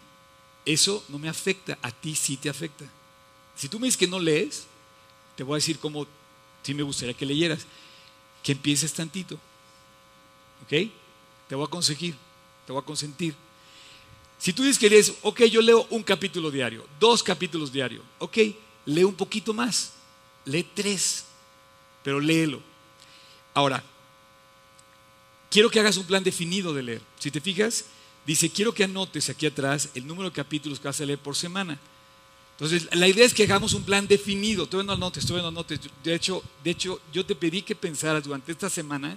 [0.64, 2.84] eso no me afecta, a ti sí te afecta.
[3.56, 4.64] Si tú me dices que no lees,
[5.36, 6.06] te voy a decir cómo
[6.62, 7.66] sí me gustaría que leyeras.
[8.42, 9.38] Que empieces tantito.
[10.62, 10.90] ¿Ok?
[11.48, 12.14] Te voy a conseguir,
[12.66, 13.34] te voy a consentir.
[14.38, 18.38] Si tú dices que lees, ok, yo leo un capítulo diario, dos capítulos diarios, ok,
[18.86, 19.92] lee un poquito más,
[20.46, 21.26] lee tres,
[22.02, 22.60] pero léelo.
[23.54, 23.82] Ahora,
[25.50, 27.02] quiero que hagas un plan definido de leer.
[27.18, 27.86] Si te fijas,
[28.26, 31.36] dice, quiero que anotes aquí atrás el número de capítulos que vas a leer por
[31.36, 31.78] semana.
[32.52, 34.66] Entonces, la idea es que hagamos un plan definido.
[34.66, 35.80] Todavía no anotes, todavía no anotes.
[36.04, 39.16] De hecho, de hecho, yo te pedí que pensaras durante esta semana,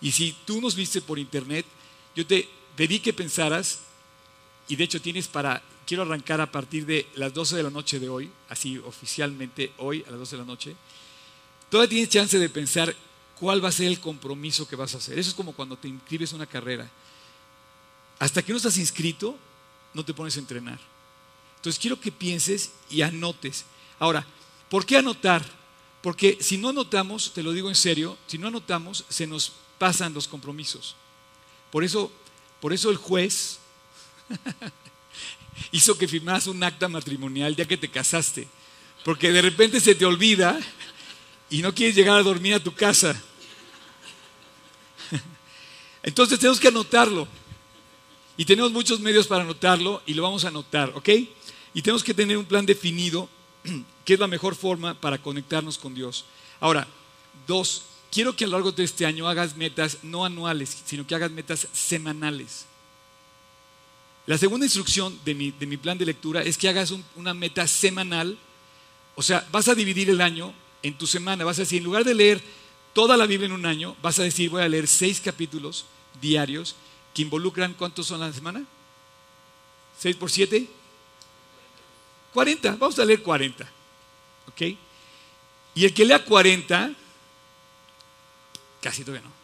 [0.00, 1.66] y si tú nos viste por internet,
[2.14, 3.80] yo te pedí que pensaras
[4.68, 7.98] y de hecho tienes para, quiero arrancar a partir de las 12 de la noche
[7.98, 10.76] de hoy, así oficialmente hoy a las 12 de la noche,
[11.70, 12.94] todavía tienes chance de pensar
[13.38, 15.18] cuál va a ser el compromiso que vas a hacer.
[15.18, 16.88] Eso es como cuando te inscribes a una carrera.
[18.18, 19.36] Hasta que no estás inscrito,
[19.94, 20.78] no te pones a entrenar.
[21.56, 23.64] Entonces quiero que pienses y anotes.
[23.98, 24.26] Ahora,
[24.68, 25.44] ¿por qué anotar?
[26.02, 30.14] Porque si no anotamos, te lo digo en serio, si no anotamos, se nos pasan
[30.14, 30.96] los compromisos.
[31.70, 32.10] Por eso,
[32.60, 33.58] por eso el juez
[35.72, 38.48] hizo que firmaras un acta matrimonial ya que te casaste.
[39.04, 40.58] Porque de repente se te olvida
[41.50, 43.20] y no quieres llegar a dormir a tu casa.
[46.02, 47.26] Entonces tenemos que anotarlo.
[48.36, 51.08] Y tenemos muchos medios para anotarlo y lo vamos a anotar, ¿ok?
[51.74, 53.28] Y tenemos que tener un plan definido,
[54.04, 56.24] que es la mejor forma para conectarnos con Dios.
[56.60, 56.86] Ahora,
[57.46, 57.82] dos,
[58.12, 61.30] quiero que a lo largo de este año hagas metas no anuales, sino que hagas
[61.30, 62.66] metas semanales.
[64.26, 68.36] La segunda instrucción de mi, plan de lectura es que hagas una meta semanal.
[69.14, 71.44] O sea, vas a dividir el año en tu semana.
[71.44, 72.42] Vas a decir, en lugar de leer
[72.92, 75.84] toda la Biblia en un año, vas a decir, voy a leer seis capítulos
[76.20, 76.76] diarios
[77.14, 78.64] que involucran, ¿cuántos son la semana?
[79.98, 80.68] ¿Seis por siete?
[82.32, 82.76] Cuarenta.
[82.76, 83.68] Vamos a leer cuarenta.
[84.48, 84.62] ¿Ok?
[85.74, 86.92] Y el que lea cuarenta,
[88.80, 89.38] casi todavía no.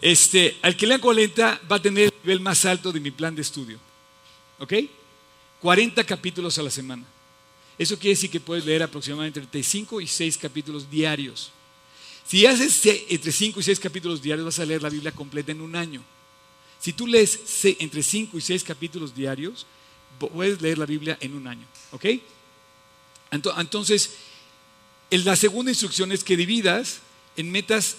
[0.00, 3.34] Este, al que lea 40 va a tener el nivel más alto de mi plan
[3.34, 3.78] de estudio.
[4.58, 4.74] ¿Ok?
[5.60, 7.04] 40 capítulos a la semana.
[7.78, 11.52] Eso quiere decir que puedes leer aproximadamente 35 y 6 capítulos diarios.
[12.26, 15.60] Si haces entre 5 y 6 capítulos diarios, vas a leer la Biblia completa en
[15.60, 16.02] un año.
[16.80, 17.40] Si tú lees
[17.78, 19.66] entre 5 y 6 capítulos diarios,
[20.18, 21.66] puedes leer la Biblia en un año.
[21.92, 22.04] ¿Ok?
[23.30, 24.10] Entonces,
[25.10, 27.00] la segunda instrucción es que dividas
[27.36, 27.96] en metas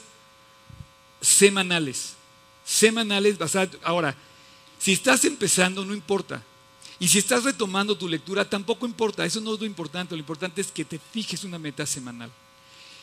[1.21, 2.13] semanales.
[2.65, 3.69] Semanales basadas.
[3.83, 4.15] Ahora,
[4.77, 6.43] si estás empezando, no importa.
[6.99, 9.25] Y si estás retomando tu lectura, tampoco importa.
[9.25, 10.15] Eso no es lo importante.
[10.15, 12.31] Lo importante es que te fijes una meta semanal.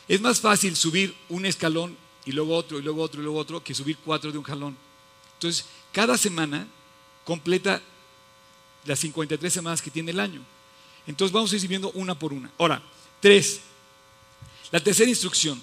[0.06, 3.64] Es más fácil subir un escalón y luego otro, y luego otro, y luego otro,
[3.64, 4.76] que subir cuatro de un jalón.
[5.34, 6.66] Entonces, cada semana
[7.24, 7.80] completa
[8.84, 10.42] las 53 semanas que tiene el año.
[11.06, 12.50] Entonces, vamos a ir viendo una por una.
[12.58, 12.82] Ahora,
[13.20, 13.60] tres.
[14.70, 15.62] La tercera instrucción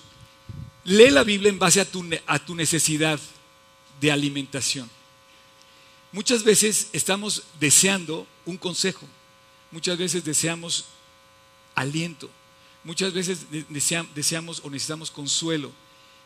[0.86, 3.20] Lee la Biblia en base a tu, a tu necesidad
[4.02, 4.90] de alimentación.
[6.14, 9.06] Muchas veces estamos deseando un consejo,
[9.72, 10.86] muchas veces deseamos
[11.74, 12.30] aliento,
[12.84, 13.48] muchas veces
[14.14, 15.72] deseamos o necesitamos consuelo.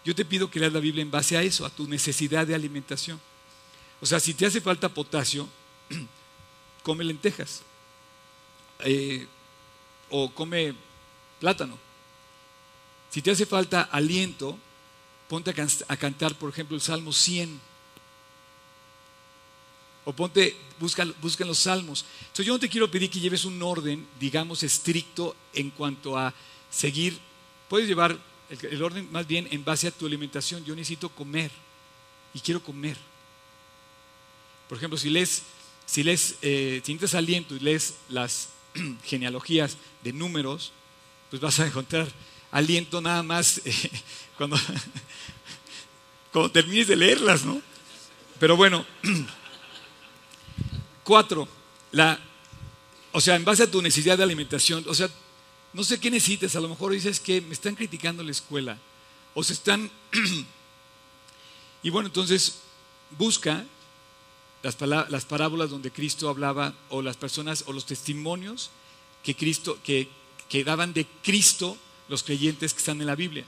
[0.04, 2.54] Yo te pido que leas la Biblia en base a eso, a tu necesidad de
[2.54, 3.19] alimentación.
[4.02, 5.47] O sea, si te hace falta potasio,
[6.84, 7.62] come lentejas
[8.80, 9.26] eh,
[10.10, 10.76] o come
[11.39, 11.78] plátano.
[13.10, 14.58] Si te hace falta aliento,
[15.30, 17.77] ponte a, cantar, por ejemplo, el Salmo 100.
[20.08, 22.06] O ponte, busca, busca los salmos.
[22.22, 26.34] Entonces yo no te quiero pedir que lleves un orden, digamos, estricto en cuanto a
[26.72, 27.20] seguir.
[27.67, 28.17] Puedes llevar
[28.50, 30.63] el, orden más bien en base a tu alimentación.
[30.63, 31.52] Yo necesito comer
[32.34, 32.96] y quiero comer.
[34.70, 35.43] Por ejemplo, si lees,
[35.86, 38.48] si lees, eh, si necesitas aliento y lees las
[39.04, 40.72] genealogías de números,
[41.30, 42.08] pues vas a encontrar
[42.52, 43.74] aliento nada más eh,
[44.38, 44.58] cuando,
[46.32, 47.62] cuando termines de leerlas, ¿no?
[48.39, 48.86] Pero bueno,
[51.08, 51.48] cuatro,
[51.93, 52.20] la,
[53.13, 55.10] o sea, en base a tu necesidad de alimentación, o sea,
[55.72, 58.78] no sé qué necesitas, a lo mejor dices que me están criticando la escuela,
[59.34, 59.89] o se están...
[61.82, 62.60] y bueno, entonces
[63.17, 63.63] busca
[64.63, 68.70] las, las parábolas donde Cristo hablaba, o las personas, o los testimonios
[69.24, 70.10] que Cristo, que,
[70.50, 71.78] que daban de Cristo
[72.10, 73.46] los creyentes que están en la Biblia.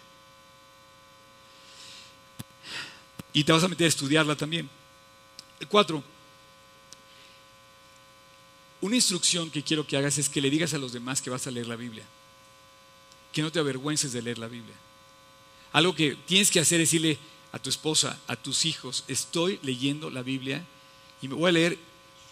[3.34, 4.69] Y te vas a meter a estudiarla también.
[5.67, 6.02] Cuatro.
[8.82, 11.46] Una instrucción que quiero que hagas es que le digas a los demás que vas
[11.48, 12.06] a leer la Biblia.
[13.34, 14.76] Que no te avergüences de leer la Biblia.
[15.72, 17.18] Algo que tienes que hacer es decirle
[17.52, 20.63] a tu esposa, a tus hijos, estoy leyendo la Biblia
[21.22, 21.78] y me voy a leer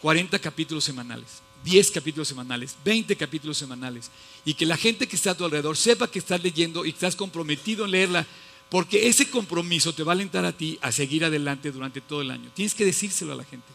[0.02, 4.12] 40 capítulos semanales, 10 capítulos semanales, 20 capítulos semanales.
[4.46, 6.98] Y que la gente que está a tu alrededor sepa que estás leyendo y que
[6.98, 8.26] estás comprometido en leerla,
[8.70, 12.32] porque ese compromiso te va a alentar a ti a seguir adelante durante todo el
[12.32, 12.52] año.
[12.54, 13.68] Tienes que decírselo a la gente.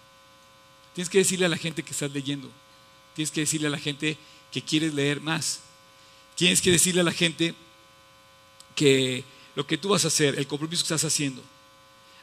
[0.94, 2.50] Tienes que decirle a la gente que estás leyendo.
[3.14, 4.16] Tienes que decirle a la gente
[4.50, 5.60] que quieres leer más.
[6.34, 7.54] Tienes que decirle a la gente
[8.74, 11.42] que lo que tú vas a hacer, el compromiso que estás haciendo.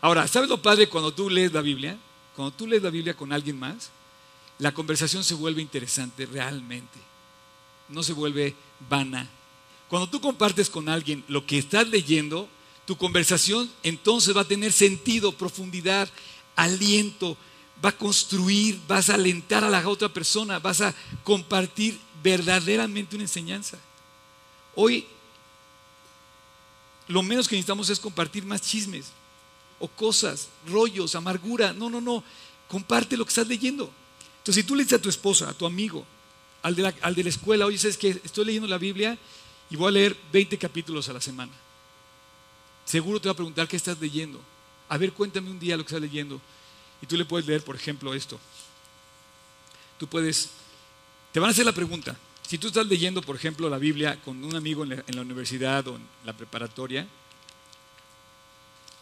[0.01, 1.97] Ahora, ¿sabes lo padre cuando tú lees la Biblia?
[2.35, 3.91] Cuando tú lees la Biblia con alguien más,
[4.57, 6.99] la conversación se vuelve interesante realmente.
[7.89, 8.55] No se vuelve
[8.89, 9.27] vana.
[9.89, 12.47] Cuando tú compartes con alguien lo que estás leyendo,
[12.85, 16.09] tu conversación entonces va a tener sentido, profundidad,
[16.55, 17.37] aliento,
[17.83, 23.23] va a construir, vas a alentar a la otra persona, vas a compartir verdaderamente una
[23.23, 23.77] enseñanza.
[24.75, 25.05] Hoy
[27.07, 29.07] lo menos que necesitamos es compartir más chismes
[29.79, 31.73] o cosas, rollos, amargura.
[31.73, 32.23] No, no, no.
[32.67, 33.91] Comparte lo que estás leyendo.
[34.37, 36.05] Entonces, si tú le dices a tu esposa, a tu amigo,
[36.61, 39.17] al de la, al de la escuela, oye, ¿sabes que Estoy leyendo la Biblia
[39.69, 41.51] y voy a leer 20 capítulos a la semana.
[42.85, 44.39] Seguro te va a preguntar qué estás leyendo.
[44.87, 46.41] A ver, cuéntame un día lo que estás leyendo.
[47.01, 48.39] Y tú le puedes leer, por ejemplo, esto.
[49.97, 50.49] Tú puedes,
[51.31, 52.17] te van a hacer la pregunta.
[52.47, 55.95] Si tú estás leyendo, por ejemplo, la Biblia con un amigo en la, universidad o
[55.95, 57.07] en la preparatoria,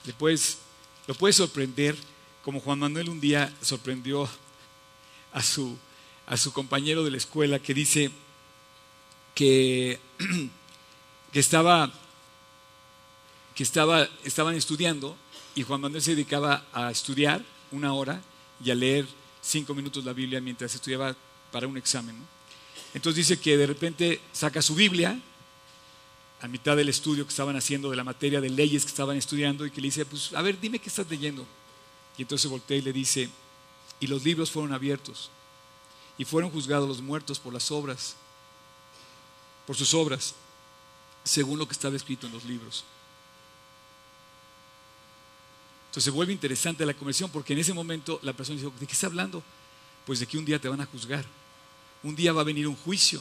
[0.04, 0.58] le puedes,
[1.08, 1.96] lo puedes sorprender
[2.44, 4.28] como Juan Manuel un día sorprendió
[5.34, 5.78] a su,
[6.26, 8.12] a su compañero de la escuela que dice
[9.34, 10.00] que,
[11.32, 11.92] que, estaba,
[13.56, 15.16] que estaba, estaban estudiando
[15.56, 18.22] y Juan Manuel se dedicaba a estudiar una hora
[18.64, 19.08] y a leer
[19.42, 21.16] cinco minutos la Biblia mientras estudiaba
[21.52, 22.16] para un examen.
[22.94, 25.20] Entonces dice que de repente saca su Biblia
[26.42, 29.66] a mitad del estudio que estaban haciendo de la materia de leyes que estaban estudiando
[29.66, 31.46] y que le dice, pues a ver, dime qué estás leyendo.
[32.18, 33.30] Y entonces voltea y le dice,
[34.00, 35.32] y los libros fueron abiertos
[36.18, 38.16] y fueron juzgados los muertos por las obras,
[39.66, 40.36] por sus obras,
[41.24, 42.84] según lo que estaba escrito en los libros.
[45.98, 48.94] Entonces se vuelve interesante la conversión porque en ese momento la persona dice, ¿de qué
[48.94, 49.42] está hablando?
[50.06, 51.26] Pues de que un día te van a juzgar,
[52.04, 53.20] un día va a venir un juicio.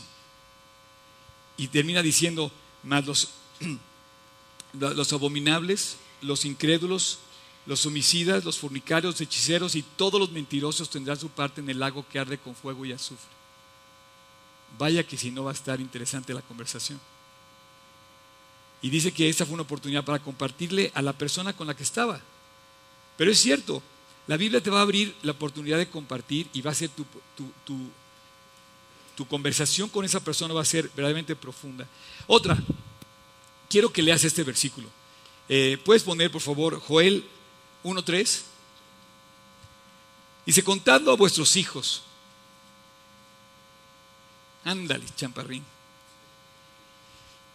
[1.56, 3.02] Y termina diciendo, más
[4.74, 7.20] los, abominables, los incrédulos,
[7.64, 11.78] los homicidas, los fornicarios, los hechiceros y todos los mentirosos tendrán su parte en el
[11.78, 13.32] lago que arde con fuego y azufre.
[14.76, 17.00] Vaya que si no va a estar interesante la conversación.
[18.82, 21.82] Y dice que esta fue una oportunidad para compartirle a la persona con la que
[21.82, 22.20] estaba.
[23.16, 23.82] Pero es cierto,
[24.26, 27.06] la Biblia te va a abrir la oportunidad de compartir y va a ser tu,
[27.64, 31.86] tu, conversación con esa persona va a ser verdaderamente profunda.
[32.26, 32.58] Otra,
[33.68, 34.88] quiero que leas este versículo.
[35.48, 37.24] Eh, ¿Puedes poner, por favor, Joel
[37.82, 38.42] 1.3?
[40.44, 42.02] Dice, contadlo a vuestros hijos.
[44.64, 45.64] Ándale, champarrín.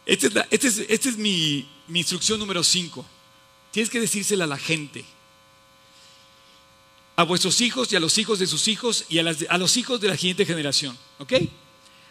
[0.05, 3.05] Esta es, este es, este es mi, mi, instrucción número 5.
[3.71, 5.05] Tienes que decírsela a la gente
[7.15, 10.07] a vuestros hijos y a los hijos de sus hijos y a, los hijos de
[10.07, 10.97] la siguiente generación.
[11.19, 11.33] ¿Ok?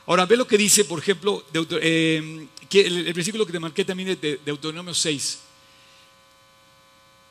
[0.07, 4.41] Ahora, ve lo que dice, por ejemplo, eh, el, versículo que te marqué también de
[4.45, 5.39] Deuteronomio 6.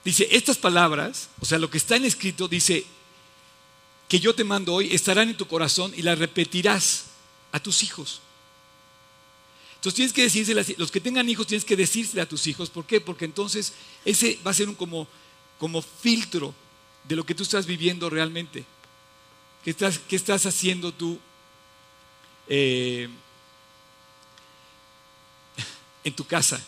[0.04, 2.86] Dice, estas palabras, o sea, lo que está en escrito, dice,
[4.08, 7.06] que yo te mando hoy, estarán en tu corazón y las repetirás
[7.52, 8.22] a tus hijos.
[9.76, 12.70] Entonces tienes que decirse, los que tengan hijos tienes que decírselo a tus hijos.
[12.70, 13.00] ¿Por qué?
[13.00, 13.72] Porque entonces
[14.04, 15.08] ese va a ser un como,
[15.58, 16.54] como filtro
[17.10, 18.64] de lo que tú estás viviendo realmente.
[19.64, 21.20] ¿Qué estás, qué estás haciendo tú
[22.48, 23.10] eh,
[26.04, 26.62] en tu casa?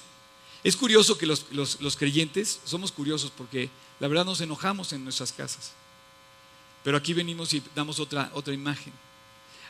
[0.64, 5.32] Es curioso que los, los, creyentes somos curiosos porque la verdad nos enojamos en nuestras
[5.32, 5.74] casas.
[6.84, 8.94] Pero aquí venimos y damos otra, otra imagen.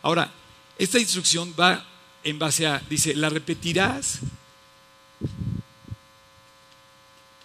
[0.01, 0.31] Ahora,
[0.77, 1.85] esta instrucción va
[2.23, 4.19] en base a, dice, la repetirás.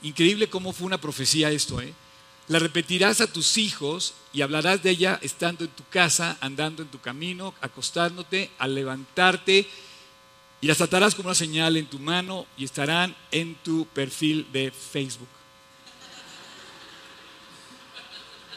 [0.03, 1.93] Increíble cómo fue una profecía esto, ¿eh?
[2.49, 6.89] La repetirás a tus hijos y hablarás de ella estando en tu casa, andando en
[6.89, 9.69] tu camino, acostándote, al levantarte,
[10.61, 14.71] y las atarás como una señal en tu mano y estarán en tu perfil de
[14.71, 15.29] Facebook.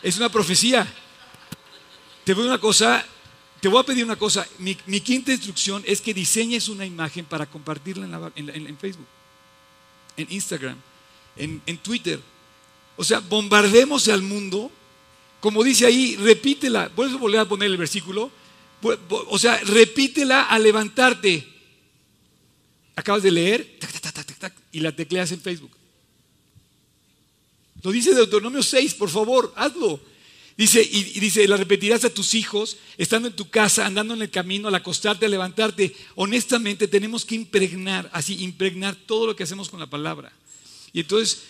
[0.04, 0.88] Es una profecía.
[2.24, 3.04] Te voy una cosa,
[3.60, 4.48] te voy a pedir una cosa.
[4.60, 9.08] Mi, quinta instrucción es que diseñes una imagen para compartirla en, Facebook,
[10.16, 10.78] en Instagram,
[11.36, 12.22] en Twitter
[13.00, 14.70] o sea, bombardemos al mundo,
[15.40, 16.90] como dice ahí, repítela.
[16.90, 18.30] ¿Puedes volver a poner el versículo?
[19.08, 21.48] O sea, repítela al levantarte.
[22.98, 23.80] Acabas de leer
[24.74, 25.72] y la tecleas en Facebook.
[27.84, 30.02] Lo dice Deuteronomio 6, por favor, hazlo.
[30.58, 34.30] Dice, y, dice, la repetirás a tus hijos, estando en tu casa, andando en el
[34.30, 35.96] camino, al acostarte, al levantarte.
[36.16, 40.34] Honestamente, tenemos que impregnar, así, impregnar todo lo que hacemos con la palabra.
[40.92, 41.44] Y entonces,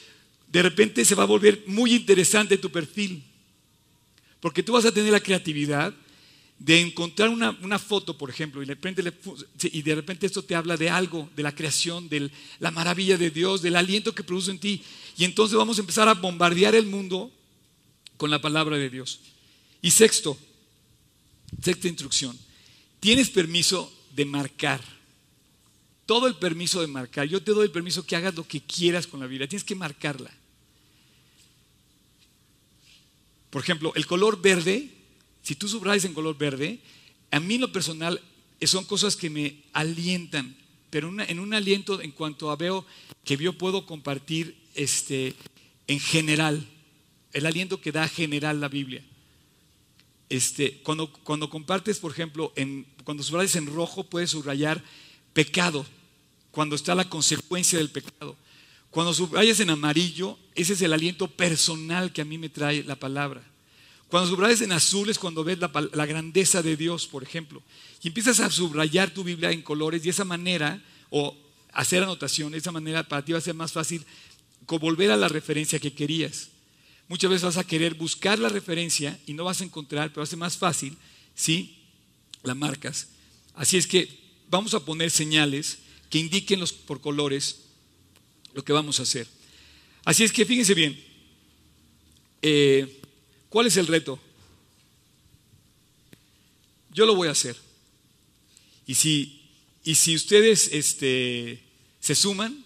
[0.52, 3.24] de repente se va a volver muy interesante tu perfil.
[4.40, 5.94] Porque tú vas a tener la creatividad
[6.58, 11.44] de encontrar una, foto, por ejemplo, y de, repente esto te habla de algo, de
[11.44, 14.84] la creación, de la maravilla de Dios, del aliento que produce en ti.
[15.18, 17.32] Y entonces vamos a empezar a bombardear el mundo
[18.18, 19.22] con la palabra de Dios.
[19.82, 20.38] Y sexto,
[21.62, 22.38] sexta instrucción,
[23.00, 24.82] tienes permiso de marcar.
[26.06, 27.28] Todo el permiso de marcar.
[27.28, 29.48] Yo te doy el permiso que hagas lo que quieras con la Biblia.
[29.48, 30.32] Tienes que marcarla.
[33.50, 34.90] Por ejemplo, el color verde
[35.42, 36.80] si tú subrayas en color verde,
[37.32, 38.22] a mí lo personal
[38.62, 40.56] son cosas que me alientan,
[40.90, 42.86] pero en un aliento en cuanto a veo
[43.24, 45.36] que yo puedo compartir este,
[45.88, 46.68] en general,
[47.34, 49.04] el aliento que da general la Biblia.
[50.30, 54.84] Este, cuando, cuando compartes, por ejemplo, en, cuando subrayas en rojo, puedes subrayar
[55.34, 55.86] pecado,
[56.52, 58.36] cuando está la consecuencia del pecado.
[58.92, 62.96] Cuando subrayas en amarillo, ese es el aliento personal que a mí me trae la
[62.96, 63.44] palabra.
[64.08, 67.62] Cuando subrayas en azul es cuando ves la, grandeza de Dios, por ejemplo.
[68.02, 71.38] Y empiezas a subrayar tu Biblia en colores y esa manera, o
[71.72, 74.04] hacer anotación, esa manera para ti va a ser más fácil
[74.66, 76.50] volver a la referencia que querías.
[77.08, 80.24] Muchas veces vas a querer buscar la referencia y no vas a encontrar, pero va
[80.24, 80.98] a ser más fácil
[81.36, 81.78] si
[82.44, 83.10] la marcas.
[83.56, 87.69] Así es que vamos a poner señales que indiquen los, por colores
[88.54, 89.28] lo que vamos a hacer.
[90.06, 91.00] Así es que fíjense bien.
[92.42, 93.02] Eh,
[93.50, 94.20] ¿Cuál es el reto?
[96.92, 97.56] Yo lo voy a hacer.
[98.86, 99.42] Y si,
[99.84, 101.62] y si ustedes este,
[102.00, 102.64] se suman,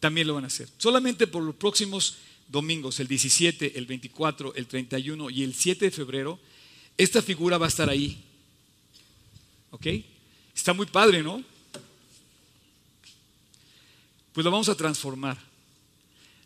[0.00, 0.68] también lo van a hacer.
[0.78, 2.16] Solamente por los próximos
[2.48, 6.40] domingos, el 17, el 24, el 31 y el 7 de febrero,
[6.96, 8.24] esta figura va a estar ahí.
[9.70, 9.86] ¿Ok?
[10.54, 11.44] Está muy padre, ¿no?
[14.38, 15.36] Pues lo vamos a transformar.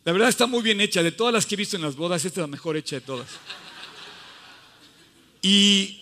[0.02, 1.02] La verdad está muy bien hecha.
[1.02, 3.02] De todas las que he visto en las bodas, esta es la mejor hecha de
[3.02, 3.28] todas.
[5.42, 6.00] Y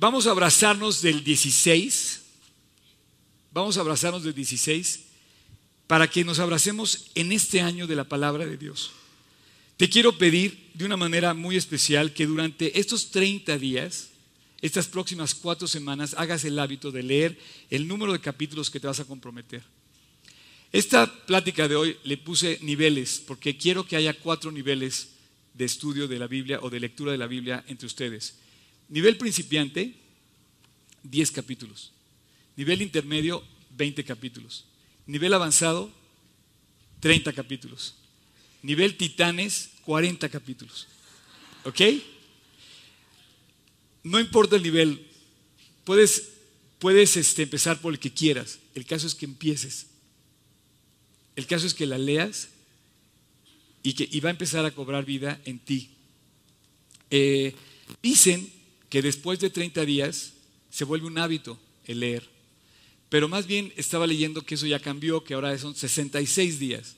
[0.00, 2.22] vamos a abrazarnos del 16.
[3.52, 5.04] Vamos a abrazarnos del 16
[5.86, 8.90] para que nos abracemos en este año de la palabra de Dios.
[9.76, 14.08] Te quiero pedir de una manera muy especial que durante estos 30 días,
[14.60, 17.38] estas próximas cuatro semanas, hagas el hábito de leer
[17.70, 19.77] el número de capítulos que te vas a comprometer.
[20.72, 25.08] Esta plática de hoy le puse niveles porque quiero que haya cuatro niveles
[25.54, 28.36] de estudio de la Biblia o de lectura de la Biblia entre ustedes.
[28.88, 29.94] Nivel principiante,
[31.02, 31.92] 10 capítulos.
[32.56, 33.44] Nivel intermedio,
[33.76, 34.64] 20 capítulos.
[35.06, 35.90] Nivel avanzado,
[37.00, 37.94] 30 capítulos.
[38.62, 40.86] Nivel titanes, 40 capítulos.
[41.64, 41.80] ¿Ok?
[44.02, 45.06] No importa el nivel,
[45.84, 46.30] puedes,
[46.78, 48.58] puedes este, empezar por el que quieras.
[48.74, 49.87] El caso es que empieces.
[51.38, 52.48] El caso es que la leas
[53.84, 55.88] y que va a empezar a cobrar vida en ti.
[57.12, 57.54] Eh,
[58.02, 58.52] dicen
[58.88, 60.32] que después de 30 días
[60.68, 62.28] se vuelve un hábito el leer.
[63.08, 66.96] Pero más bien estaba leyendo que eso ya cambió, que ahora son 66 días.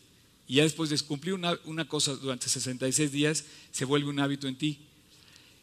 [0.49, 4.57] Y ya después de cumplir una, cosa durante 66 días, se vuelve un hábito en
[4.57, 4.79] ti.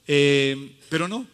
[0.06, 1.26] Eh, pero no,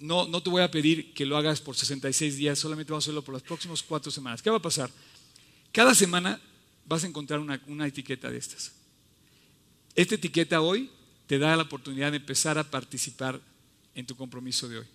[0.00, 3.06] no, no te voy a pedir que lo hagas por 66 días, solamente vamos a
[3.06, 4.42] hacerlo por las próximas cuatro semanas.
[4.42, 4.90] ¿Qué va a pasar?
[5.76, 6.40] Cada semana
[6.86, 8.72] vas a encontrar una, etiqueta de estas.
[9.94, 10.88] Esta etiqueta hoy
[11.26, 13.38] te da la oportunidad de empezar a participar
[13.94, 14.86] en tu compromiso de hoy.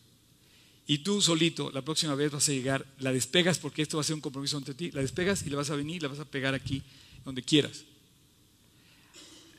[0.88, 4.04] Y tú solito, la próxima vez vas a llegar, la despegas porque esto va a
[4.04, 6.26] ser un compromiso entre ti, la despegas y la vas a venir, la vas a
[6.26, 6.82] pegar aquí,
[7.24, 7.84] donde quieras.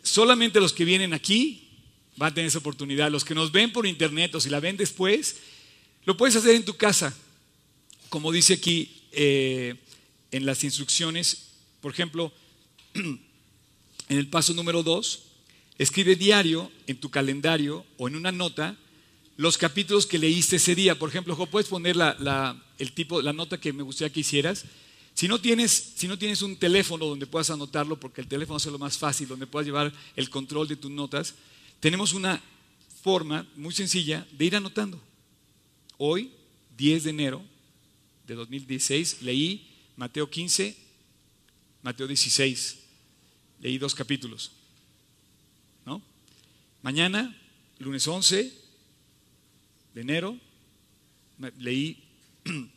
[0.03, 1.69] Solamente los que vienen aquí
[2.17, 3.13] van a tener esa oportunidad.
[3.13, 5.37] Los que nos ven por internet o si la ven después,
[6.05, 7.17] lo puedes hacer en tu casa.
[8.09, 9.77] Como dice aquí eh,
[10.33, 12.33] en las instrucciones, por ejemplo,
[12.95, 13.21] en
[14.09, 15.25] el paso número dos,
[15.79, 18.77] escribe diario en tu calendario o en una nota
[19.37, 20.99] los capítulos que leíste ese día.
[20.99, 24.65] Por ejemplo, puedes poner la, el tipo, la nota que me gustaría que hicieras.
[25.15, 28.67] Si no, tienes, si no tienes un teléfono donde puedas anotarlo, porque el teléfono es
[28.67, 31.35] lo más fácil, donde puedas llevar el control de tus notas,
[31.81, 32.43] tenemos una
[33.03, 35.01] forma muy sencilla de ir anotando.
[35.99, 36.31] Hoy,
[36.79, 37.43] 10 de enero
[38.27, 39.72] de 2016, leí
[40.03, 40.77] Mateo 15,
[41.81, 42.77] Mateo 16.
[43.61, 44.51] Leí dos capítulos.
[45.87, 46.03] ¿No?
[46.83, 47.33] Mañana,
[47.79, 48.53] lunes 11
[49.95, 50.37] de enero,
[51.57, 52.03] leí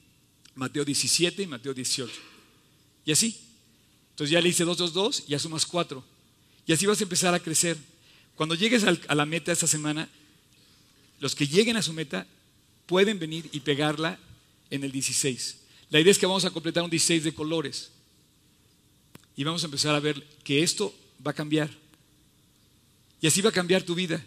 [0.54, 2.14] Mateo 17 y Mateo 18.
[3.06, 3.36] Y así.
[4.12, 6.06] Entonces ya le hice 2, 2, 2, ya sumas 4.
[6.68, 7.76] Y así vas a empezar a crecer.
[8.36, 10.08] Cuando llegues a la meta esta semana,
[11.20, 12.28] los que lleguen a su meta
[12.86, 14.20] pueden venir y pegarla
[14.70, 15.65] en el 16.
[15.96, 17.90] La idea es que vamos a completar un 16 de colores.
[19.34, 20.94] Y vamos a empezar a ver que esto
[21.26, 21.70] va a cambiar.
[23.22, 24.22] Y así va a cambiar tu vida.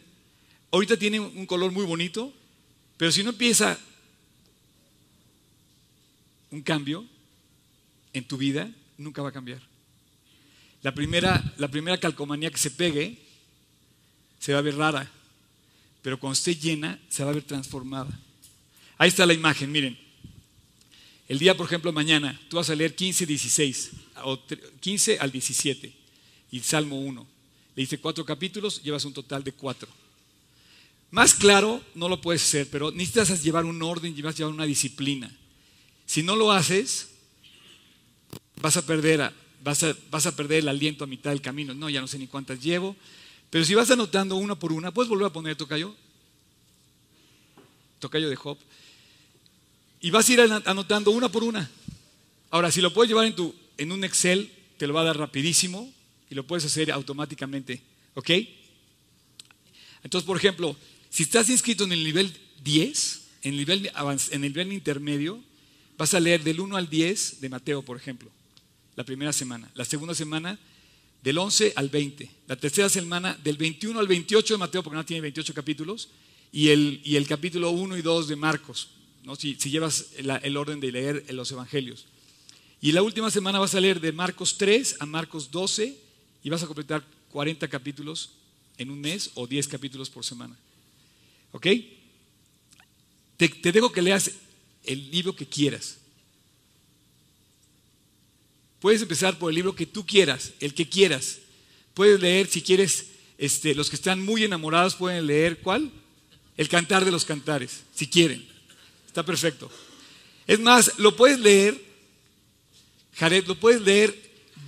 [0.71, 2.33] Ahorita tiene un color muy bonito,
[2.97, 3.79] pero si no empieza
[6.51, 7.05] un cambio
[8.15, 9.61] en tu vida, nunca va a cambiar.
[10.81, 13.19] La primera, la primera calcomanía que se pegue
[14.39, 15.13] se va a ver rara,
[16.01, 18.19] pero cuando esté llena se va a ver transformada.
[18.97, 20.08] Ahí está la imagen, miren.
[21.29, 23.91] El día, por ejemplo, mañana, tú vas a leer 15, 16,
[24.25, 24.39] o
[24.81, 25.93] 15 al 17,
[26.51, 27.27] y Salmo 1.
[27.77, 29.89] Le hice cuatro capítulos, llevas un total de cuatro.
[31.11, 35.31] Más claro no lo puedes hacer, pero necesitas llevar un orden, llevas llevar una disciplina.
[36.07, 37.11] Si no lo haces,
[38.61, 41.75] vas a perder, vas a perder el aliento a mitad del camino.
[41.75, 42.97] No, ya no sé ni cuántas llevo.
[43.51, 45.95] Pero si vas anotando una por una, ¿puedes volver a poner tocayo?
[47.99, 48.59] Tocayo de Job.
[50.01, 51.71] Y vas a ir anotando una por una.
[52.51, 55.19] Ahora, si lo puedes llevar en, tu, en un Excel, te lo va a dar
[55.19, 55.93] rapidísimo
[56.31, 57.83] y lo puedes hacer automáticamente.
[58.15, 58.31] ¿Ok?
[60.03, 60.77] Entonces, por ejemplo,
[61.11, 63.91] si estás inscrito en el nivel 10, en el nivel,
[64.31, 65.43] en el nivel intermedio,
[65.97, 68.31] vas a leer del 1 al 10 de Mateo, por ejemplo,
[68.95, 69.71] la primera semana.
[69.75, 70.59] La segunda semana,
[71.23, 72.31] del 11 al 20.
[72.47, 76.09] La tercera semana, del 21 al 28 de Mateo, porque no tiene 28 capítulos.
[76.53, 78.91] Y el, y el capítulo 1 y 2 de Marcos,
[79.29, 79.37] ¿no?
[79.37, 82.07] si, llevas el orden de leer los evangelios.
[82.81, 85.99] Y la última semana vas a leer de Marcos 3 a Marcos 12
[86.43, 88.31] y vas a completar 40 capítulos
[88.79, 90.57] en un mes o 10 capítulos por semana.
[91.53, 91.67] ¿Ok?
[93.37, 94.31] Te, dejo que leas
[94.85, 95.99] el libro que quieras.
[98.81, 101.41] Puedes empezar por el libro que tú quieras, el que quieras.
[101.93, 105.93] Puedes leer, si quieres, este, los que están muy enamorados pueden leer, ¿cuál?
[106.57, 108.48] El cantar de los cantares, si quieren.
[109.19, 109.69] Está perfecto.
[110.47, 111.77] Es más, lo puedes leer,
[113.17, 114.17] Jared, lo puedes leer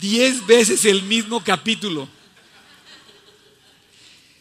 [0.01, 2.09] diez veces el mismo capítulo.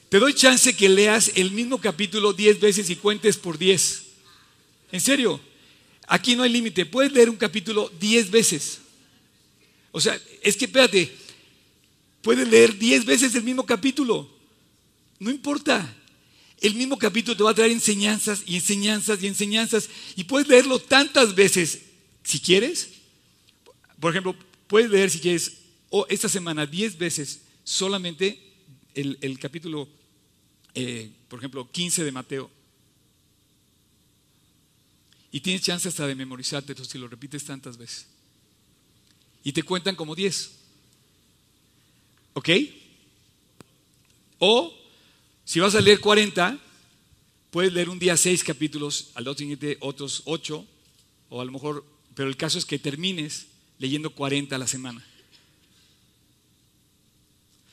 [0.10, 4.05] Te doy chance que leas el mismo capítulo diez veces y cuentes por diez.
[4.91, 5.39] En serio,
[6.07, 6.88] aquí no hay límite.
[6.88, 8.80] Puedes leer un capítulo diez veces.
[9.91, 11.16] O sea, es que espérate,
[12.24, 14.28] puedes leer diez veces el mismo capítulo.
[15.20, 15.97] No importa.
[16.62, 19.89] El mismo capítulo te va a traer enseñanzas y enseñanzas y enseñanzas.
[20.16, 21.80] Y puedes leerlo tantas veces
[22.24, 22.89] si quieres.
[23.99, 24.36] Por ejemplo,
[24.68, 25.57] puedes leer si quieres,
[25.89, 28.39] o esta semana diez veces solamente
[28.93, 29.88] el capítulo
[30.76, 32.49] eh, por ejemplo, 15 de Mateo.
[35.32, 38.07] Y tienes chance hasta de memorizarte si lo repites tantas veces.
[39.43, 40.51] Y te cuentan como 10.
[42.34, 42.49] ¿Ok?
[44.39, 44.74] O
[45.50, 46.60] si vas a leer 40,
[47.50, 50.64] puedes leer un día 6 capítulos, al otro siguiente otros 8,
[51.30, 51.84] o a lo mejor,
[52.14, 53.47] pero el caso es que termines
[53.80, 55.04] leyendo 40 a la semana.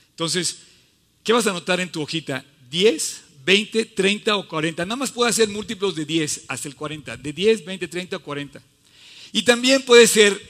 [0.09, 0.57] Entonces,
[1.22, 2.47] ¿qué vas a anotar en tu hojita?
[2.70, 4.87] 10, 20, 30 o 40.
[4.87, 7.18] Nada más puede ser múltiplos de 10 hasta el 40.
[7.18, 8.62] De 10, 20, 30 o 40.
[9.33, 10.41] Y también puede ser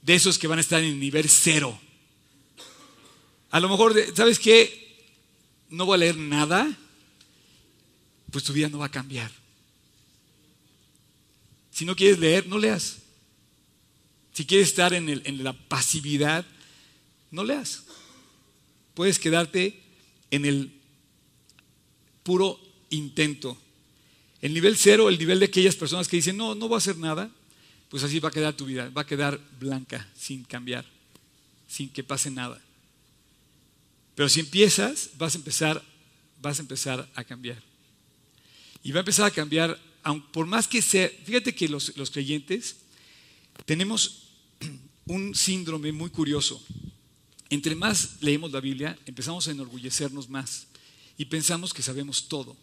[0.00, 1.78] de esos que van a estar en el nivel cero.
[3.50, 4.83] A lo mejor, ¿sabes qué?
[5.74, 6.72] No voy a leer nada,
[8.30, 9.30] pues tu vida no va a cambiar.
[11.72, 12.98] Si no quieres leer, no leas.
[14.32, 16.46] Si quieres estar en, la pasividad,
[17.32, 17.82] no leas.
[18.94, 19.82] Puedes quedarte
[20.30, 20.72] en el
[22.22, 22.60] puro
[22.90, 23.58] intento.
[24.40, 26.96] El nivel cero, el nivel de aquellas personas que dicen, no, no voy a hacer
[26.96, 27.30] nada,
[27.88, 30.84] pues así va a quedar tu vida, va a quedar blanca, sin cambiar,
[31.68, 32.63] sin que pase nada.
[34.14, 35.82] Pero si empiezas, vas a empezar,
[36.40, 37.62] vas a empezar a cambiar.
[38.82, 39.78] Y va a empezar a cambiar,
[40.32, 42.76] por más que sea, fíjate que los, los creyentes
[43.64, 44.28] tenemos
[45.06, 46.62] un síndrome muy curioso.
[47.50, 50.66] Entre más leemos la Biblia, empezamos a enorgullecernos más
[51.16, 52.56] y pensamos que sabemos todo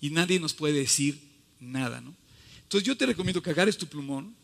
[0.00, 1.20] y nadie nos puede decir
[1.60, 2.14] nada, ¿no?
[2.62, 4.34] Entonces yo te recomiendo que agarres tu plumón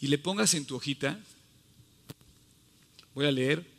[0.00, 1.20] y le pongas en tu hojita,
[3.14, 3.77] voy a leer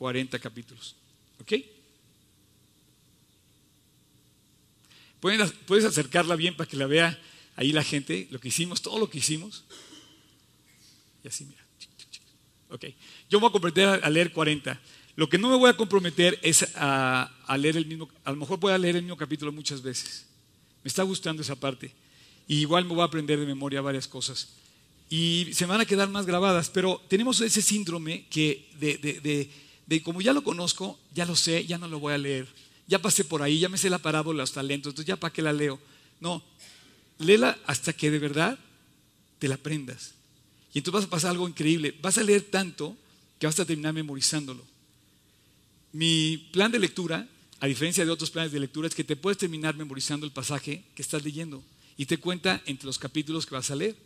[0.00, 0.96] 40 capítulos,
[1.40, 1.52] ¿ok?
[5.20, 7.20] Puedes acercarla bien para que la vea
[7.54, 9.62] ahí la gente, lo que hicimos, todo lo que hicimos.
[11.22, 11.62] Y así, mira.
[12.70, 12.86] Ok.
[13.28, 14.80] Yo voy a comprometer a leer 40.
[15.16, 18.58] Lo que no me voy a comprometer es a, leer el mismo, a lo mejor
[18.58, 20.24] voy a leer el mismo capítulo muchas veces.
[20.82, 21.92] Me está gustando esa parte.
[22.48, 24.54] Y igual me voy a aprender de memoria varias cosas.
[25.10, 29.68] Y se me van a quedar más grabadas, pero tenemos ese síndrome que de
[29.98, 32.46] como ya lo conozco, ya lo sé, ya no lo voy a leer.
[32.86, 35.32] Ya pasé por ahí, ya me sé la parábola de los talentos, entonces ya para
[35.32, 35.80] qué la leo.
[36.20, 36.44] No,
[37.18, 38.58] léela hasta que de verdad
[39.40, 40.14] te la aprendas.
[40.72, 41.92] Y entonces vas a pasar algo increíble.
[42.00, 42.96] Vas a leer tanto
[43.38, 44.64] que vas a terminar memorizándolo.
[45.92, 47.26] Mi plan de lectura,
[47.58, 50.84] a diferencia de otros planes de lectura, es que te puedes terminar memorizando el pasaje
[50.94, 51.62] que estás leyendo
[51.96, 53.96] y te cuenta entre los capítulos que vas a leer.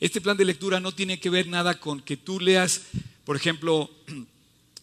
[0.00, 2.82] Este plan de lectura no tiene que ver nada con que tú leas,
[3.24, 3.90] por ejemplo,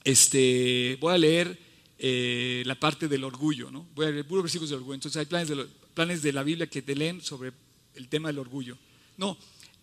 [0.04, 1.60] este, voy a leer
[1.99, 3.88] eh, la parte del orgullo, ¿no?
[3.93, 4.95] Voy a leer puros versículos del orgullo.
[4.95, 7.52] Entonces hay planes de, planes de la Biblia que te leen sobre
[7.95, 8.78] el tema del orgullo.
[9.18, 9.38] No,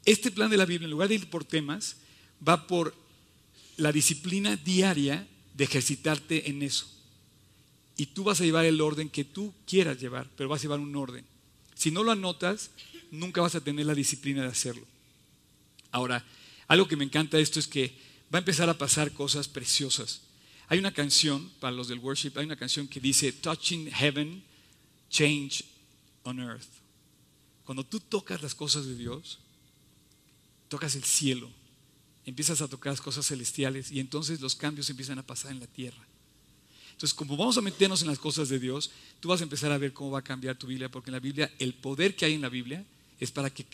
[0.05, 1.97] este plan de la Biblia, en lugar de ir por temas,
[2.47, 2.95] va por
[3.77, 6.91] la disciplina diaria de ejercitarte en eso.
[7.97, 10.81] Y tú vas a llevar el orden que tú quieras llevar, pero vas a llevar
[10.81, 11.25] un orden.
[11.75, 12.71] Si no lo anotas,
[13.11, 14.87] nunca vas a tener la disciplina de hacerlo.
[15.91, 16.25] Ahora,
[16.67, 17.93] algo que me encanta de esto es que
[18.33, 20.23] va a empezar a pasar cosas preciosas.
[20.69, 24.43] Hay una canción, para los del worship, hay una canción que dice, Touching Heaven,
[25.09, 25.65] Change
[26.25, 26.69] on Earth.
[27.65, 29.39] Cuando tú tocas las cosas de Dios,
[30.69, 31.51] tocas el cielo,
[32.27, 35.67] empiezas a tocar las cosas celestiales y entonces los cambios empiezan a pasar en la
[35.67, 36.07] tierra.
[36.93, 39.79] Entonces, como vamos a meternos en las cosas de Dios, tú vas a empezar a
[39.79, 42.35] ver cómo va a cambiar tu Biblia, porque en la Biblia, el poder que hay
[42.35, 42.85] en la Biblia
[43.21, 43.65] es para que,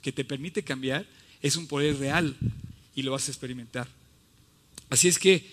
[0.00, 1.06] que te permite cambiar,
[1.42, 2.36] es un poder real
[2.94, 3.88] y lo vas a experimentar.
[4.88, 5.44] Así es que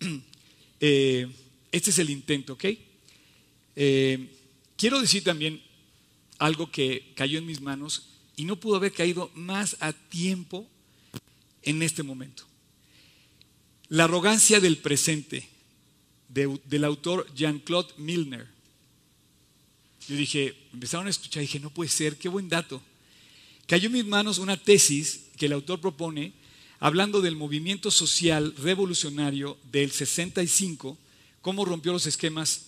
[0.80, 1.28] eh,
[1.72, 2.64] este es el intento, ¿ok?
[3.76, 4.28] Eh,
[4.76, 5.62] quiero decir también
[6.38, 8.06] algo que cayó en mis manos
[8.36, 10.66] y no pudo haber caído más a tiempo
[11.62, 12.44] en este momento.
[13.88, 15.48] La arrogancia del presente
[16.28, 18.46] del autor Jean-Claude Milner.
[20.08, 22.80] Yo dije, empezaron a escuchar dije, no puede ser, qué buen dato.
[23.66, 26.32] Cayó en mis manos una tesis que el autor propone
[26.80, 30.98] hablando del movimiento social revolucionario del 65,
[31.40, 32.66] cómo rompió los esquemas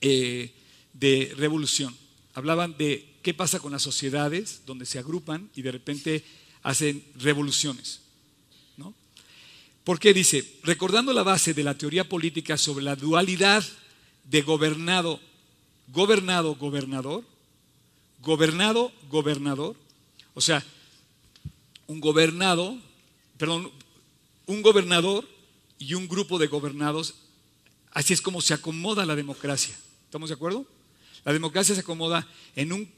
[0.00, 0.52] eh,
[0.92, 1.94] de revolución.
[2.34, 6.24] Hablaban de qué pasa con las sociedades donde se agrupan y de repente
[6.62, 8.00] hacen revoluciones.
[9.86, 10.58] ¿Por qué dice?
[10.64, 13.62] Recordando la base de la teoría política sobre la dualidad
[14.24, 15.20] de gobernado,
[15.92, 17.22] gobernado, gobernador,
[18.20, 19.76] gobernado, gobernador,
[20.34, 20.64] o sea,
[21.86, 22.76] un gobernado,
[23.38, 23.70] perdón,
[24.46, 25.28] un gobernador
[25.78, 27.14] y un grupo de gobernados,
[27.90, 29.76] así es como se acomoda la democracia.
[30.04, 30.66] ¿Estamos de acuerdo?
[31.24, 32.88] La democracia se acomoda en un,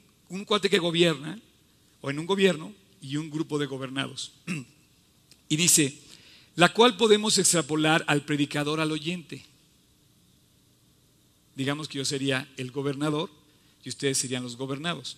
[0.44, 1.40] cuate que gobierna,
[2.00, 4.32] o en un gobierno, y un grupo de gobernados.
[5.50, 5.98] Y dice,
[6.56, 9.46] la cual podemos extrapolar al predicador, al oyente.
[11.56, 13.30] Digamos que yo sería el gobernador
[13.82, 15.16] y ustedes serían los gobernados.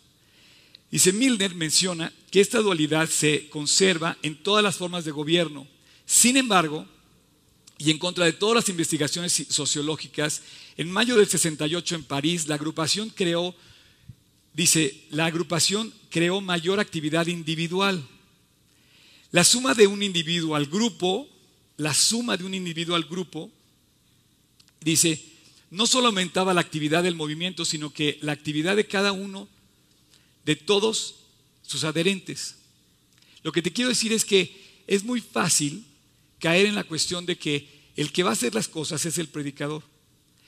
[0.90, 5.66] Dice Milner menciona que esta dualidad se conserva en todas las formas de gobierno.
[6.04, 6.86] Sin embargo,
[7.78, 10.42] y en contra de todas las investigaciones sociológicas,
[10.76, 13.54] en mayo del 68 en París, la agrupación creó,
[14.52, 18.04] dice, la agrupación creó mayor actividad individual
[19.32, 21.28] la suma de un individuo al grupo,
[21.76, 23.50] la suma de un individuo al grupo,
[24.80, 25.22] dice,
[25.70, 29.48] no solo aumentaba la actividad del movimiento, sino que la actividad de cada uno,
[30.44, 31.16] de todos
[31.62, 32.56] sus adherentes.
[33.42, 35.84] Lo que te quiero decir es que es muy fácil
[36.38, 39.28] caer en la cuestión de que el que va a hacer las cosas es el
[39.28, 39.82] predicador.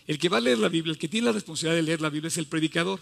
[0.07, 2.11] El que va a leer la Biblia, el que tiene la responsabilidad de leer la
[2.11, 3.01] Biblia es el predicador.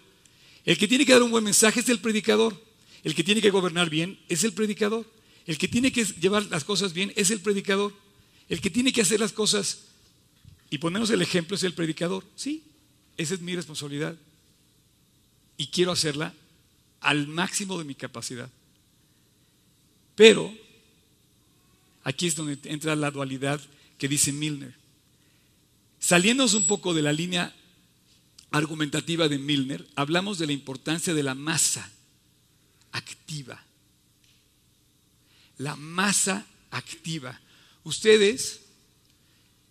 [0.65, 2.61] El que tiene que dar un buen mensaje es el predicador.
[3.03, 5.07] El que tiene que gobernar bien es el predicador.
[5.47, 7.95] El que tiene que llevar las cosas bien es el predicador.
[8.49, 9.85] El que tiene que hacer las cosas
[10.69, 12.25] y ponernos el ejemplo es el predicador.
[12.37, 12.63] Sí,
[13.17, 14.17] esa es mi responsabilidad.
[15.57, 16.35] Y quiero hacerla
[17.01, 18.51] al máximo de mi capacidad.
[20.15, 20.53] Pero
[22.05, 23.61] aquí es donde entra la dualidad
[23.99, 24.75] que dice Milner.
[25.99, 27.55] Saliéndonos un poco de la línea
[28.51, 31.91] argumentativa de Milner, hablamos de la importancia de la masa
[32.93, 33.63] activa
[35.61, 37.39] la masa activa.
[37.85, 38.61] Ustedes,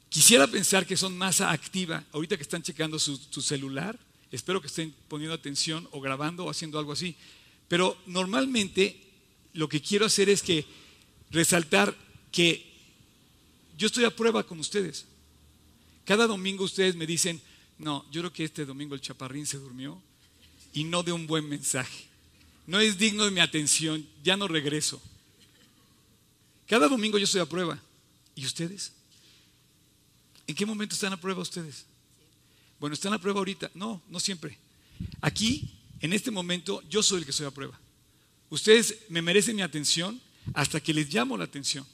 [0.08, 4.00] quisiera pensar que son masa activa, ahorita que están checando su, celular,
[4.32, 7.16] espero que estén poniendo atención o grabando o haciendo algo así,
[7.68, 9.00] pero normalmente
[9.54, 10.66] lo que quiero hacer es que
[11.32, 11.96] resaltar
[12.32, 12.66] que
[13.78, 15.06] yo estoy a prueba con ustedes.
[16.06, 17.42] Cada domingo ustedes me dicen,
[17.78, 20.02] no, yo creo que este domingo el chaparrín se durmió
[20.74, 22.06] y no de un buen mensaje.
[22.68, 25.02] No es digno de mi atención, ya no regreso.
[26.68, 27.82] Cada domingo yo estoy a prueba.
[28.36, 28.92] ¿Y ustedes?
[30.46, 31.86] ¿En qué momento están a prueba ustedes?
[32.80, 33.72] Bueno, ¿están a prueba ahorita?
[33.74, 34.58] No, no siempre.
[35.22, 35.70] Aquí,
[36.00, 37.78] en este momento, yo soy el que estoy a prueba.
[38.50, 40.20] Ustedes me merecen mi atención
[40.54, 41.86] hasta que les llamo la atención.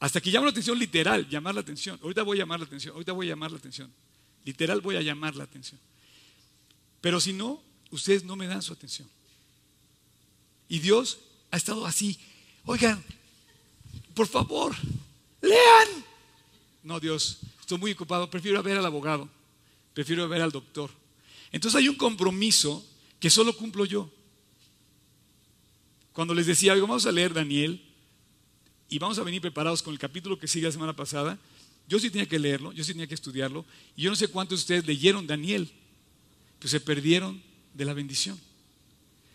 [0.00, 1.98] Hasta que llamo la atención literal, llamar la atención.
[2.02, 3.92] Ahorita voy a llamar la atención, ahorita voy a llamar la atención.
[4.44, 5.80] Literal voy a llamar la atención.
[7.00, 9.08] Pero si no, ustedes no me dan su atención.
[10.68, 11.18] Y Dios
[11.50, 12.18] ha estado así.
[12.64, 13.02] Oigan,
[14.14, 14.74] por favor,
[15.40, 16.04] lean.
[16.82, 19.28] No, Dios, estoy muy ocupado, prefiero ver al abogado,
[19.98, 20.92] prefiero ver al doctor.
[21.50, 22.86] Entonces hay un compromiso
[23.18, 24.08] que solo cumplo yo.
[26.12, 27.82] Cuando les decía, vamos a leer Daniel
[28.88, 31.36] y vamos a venir preparados con el capítulo que sigue la semana pasada,
[31.88, 33.64] yo sí tenía que leerlo, yo sí tenía que estudiarlo,
[33.96, 35.68] y yo no sé cuántos de ustedes leyeron Daniel,
[36.60, 37.42] pues se perdieron
[37.74, 38.38] de la bendición.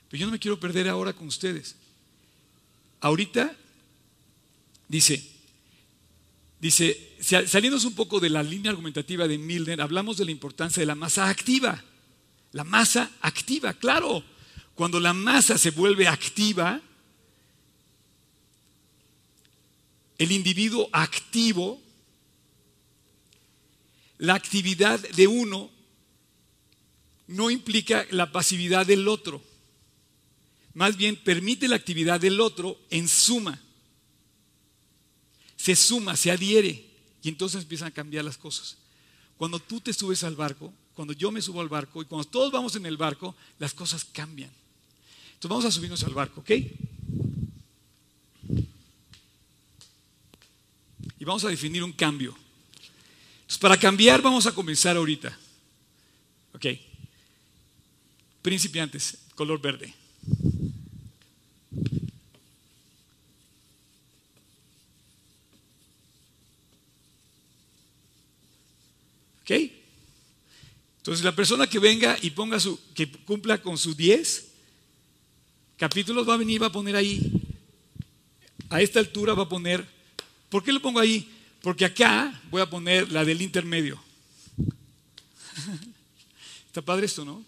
[0.08, 1.76] Pero yo no me quiero perder ahora con ustedes.
[3.02, 3.54] Ahorita
[4.88, 5.30] dice,
[6.64, 10.88] dice, saliéndose un poco de la línea argumentativa de Milner, hablamos de la importancia de
[10.88, 11.84] la masa activa.
[12.54, 14.24] La masa activa, claro.
[14.74, 16.80] Cuando la masa se vuelve activa,
[20.18, 21.82] el individuo activo,
[24.20, 25.70] la actividad de uno
[27.28, 29.44] no implica la pasividad del otro.
[30.76, 33.60] Más bien permite la actividad del otro en suma.
[35.64, 36.84] Se suma, se adhiere
[37.24, 38.76] y entonces empiezan a cambiar las cosas.
[39.38, 42.52] Cuando tú te subes al barco, cuando yo me subo al barco y cuando todos
[42.52, 44.52] vamos en el barco, las cosas cambian.
[45.36, 46.52] Entonces vamos a subirnos al barco, ¿ok?
[51.18, 52.36] Y vamos a definir un cambio.
[53.44, 55.40] Entonces, para cambiar vamos a comenzar ahorita.
[56.56, 56.66] ¿Ok?
[58.42, 59.94] Principiantes, color verde.
[69.44, 69.52] ¿Ok?
[70.98, 74.52] Entonces la persona que venga y ponga su, que cumpla con sus 10
[75.78, 77.20] capítulos va a venir, va a poner ahí,
[78.70, 79.86] a esta altura va a poner,
[80.50, 81.30] ¿por qué lo pongo ahí?
[81.62, 84.02] Porque acá voy a poner la del intermedio.
[86.68, 87.44] Está padre esto, ¿no?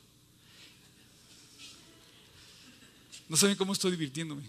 [3.30, 4.44] No saben cómo estoy divirtiéndome.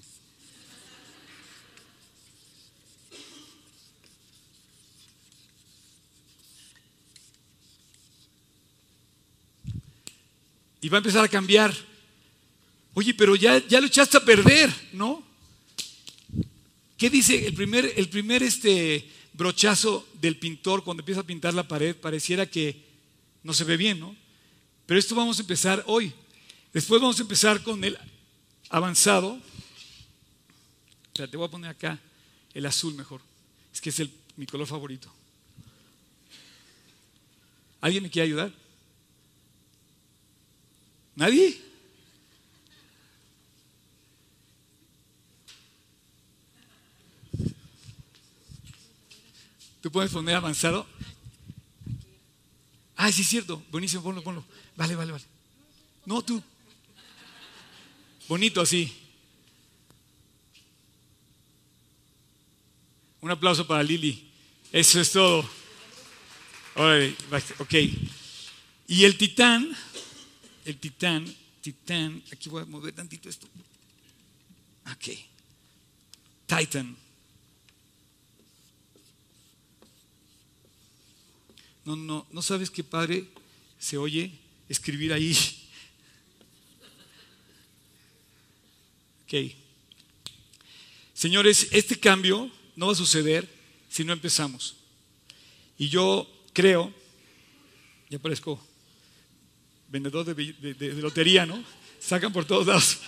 [10.81, 11.75] Y va a empezar a cambiar.
[12.95, 15.23] Oye, pero ya, ya lo echaste a perder, ¿no?
[16.97, 21.69] ¿Qué dice el primer, el primer este brochazo del pintor cuando empieza a pintar la
[21.69, 21.95] pared?
[21.95, 22.85] Pareciera que
[23.43, 24.17] no se ve bien, ¿no?
[24.87, 26.13] Pero esto vamos a empezar hoy.
[26.73, 27.99] Después vamos a empezar con el
[28.71, 29.33] avanzado.
[29.33, 31.99] O sea, te voy a poner acá
[32.55, 33.21] el azul mejor.
[33.75, 35.13] Es que es el, mi color favorito.
[37.81, 38.53] ¿Alguien me quiere ayudar?
[41.17, 41.59] ¿Nadie?
[49.81, 50.87] ¿Tú puedes poner avanzado?
[52.97, 53.63] Ah, sí es cierto.
[53.71, 54.45] Buenísimo, ponlo, ponlo.
[54.77, 55.25] Vale, vale, vale.
[56.05, 56.43] No, tú.
[58.29, 58.93] Bonito así.
[63.21, 64.31] Un aplauso para Lili.
[64.71, 65.49] Eso es todo.
[67.59, 67.75] Ok.
[68.89, 69.75] Y el titán,
[70.67, 71.25] el titán,
[71.63, 73.47] titán, aquí voy a mover tantito esto.
[74.93, 75.17] Ok.
[76.47, 76.97] Titan.
[81.85, 83.29] No, no, no sabes qué padre
[83.79, 84.33] se oye
[84.69, 85.37] escribir ahí
[89.27, 89.53] Ok.
[91.15, 93.49] Señores, este cambio no va a suceder
[93.89, 94.77] si no empezamos.
[95.79, 96.95] Y yo creo,
[98.09, 98.65] ya parezco
[99.89, 101.63] vendedor de, lotería, ¿no?
[102.01, 102.99] Sacan por todos lados.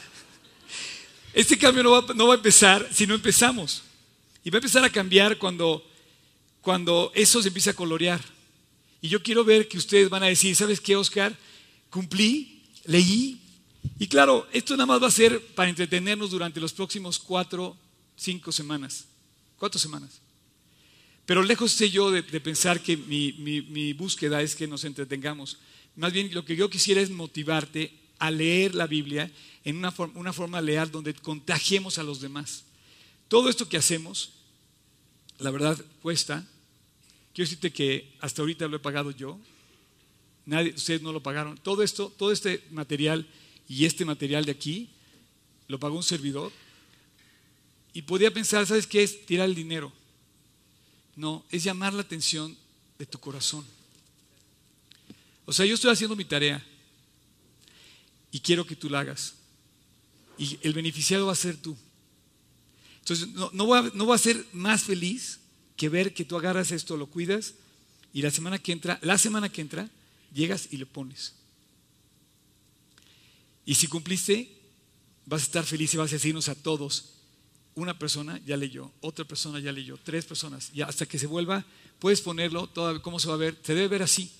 [1.33, 3.83] Este cambio no va, a empezar si no empezamos.
[4.43, 5.85] Y va a empezar a cambiar cuando,
[6.61, 8.21] cuando eso se empiece a colorear.
[9.01, 11.37] Y yo quiero ver que ustedes van a decir, ¿sabes qué, Oscar?
[11.91, 13.41] Cumplí, leí,
[13.99, 17.77] y claro, esto nada más va a ser para entretenernos durante los próximos cuatro,
[18.17, 19.07] cinco semanas.
[19.57, 20.21] Cuatro semanas.
[21.27, 25.59] Pero lejos sé yo de, pensar que mi, búsqueda es que nos entretengamos.
[25.99, 29.33] Más bien lo que yo quisiera es motivarte a leer la Biblia
[29.65, 32.63] en una, una forma leal donde contagiemos a los demás.
[33.27, 34.31] Todo esto que hacemos,
[35.41, 36.47] la verdad, cuesta.
[37.35, 39.41] Quiero decirte que hasta ahorita lo he pagado yo.
[40.47, 41.59] Nadie, ustedes no lo pagaron.
[41.59, 43.27] Todo esto, todo este material
[43.69, 44.91] y este material de aquí
[45.67, 46.53] lo pagó un servidor.
[47.93, 49.27] Y podía pensar, ¿sabes qué es?
[49.27, 49.93] Tirar el dinero.
[51.17, 52.57] No, es llamar la atención
[53.01, 53.67] de tu corazón.
[55.49, 56.63] O sea, yo estoy haciendo mi tarea
[58.31, 59.33] y quiero que tú la hagas.
[60.37, 61.75] Y el beneficiado va a ser tú.
[62.99, 65.41] Entonces, no, no, voy, a, no voy a ser más feliz
[65.75, 67.55] que ver que tú agarras esto, lo cuidas
[68.13, 69.89] y la semana que entra, la semana que entra,
[70.35, 71.33] llegas y le pones.
[73.65, 74.55] Y si cumpliste,
[75.25, 77.15] vas a estar feliz y vas a decirnos a todos,
[77.75, 81.65] una persona ya leyó, otra persona ya leyó, tres personas, ya hasta que se vuelva,
[82.01, 84.31] puedes ponerlo, todo, cómo se va a ver, se debe ver así,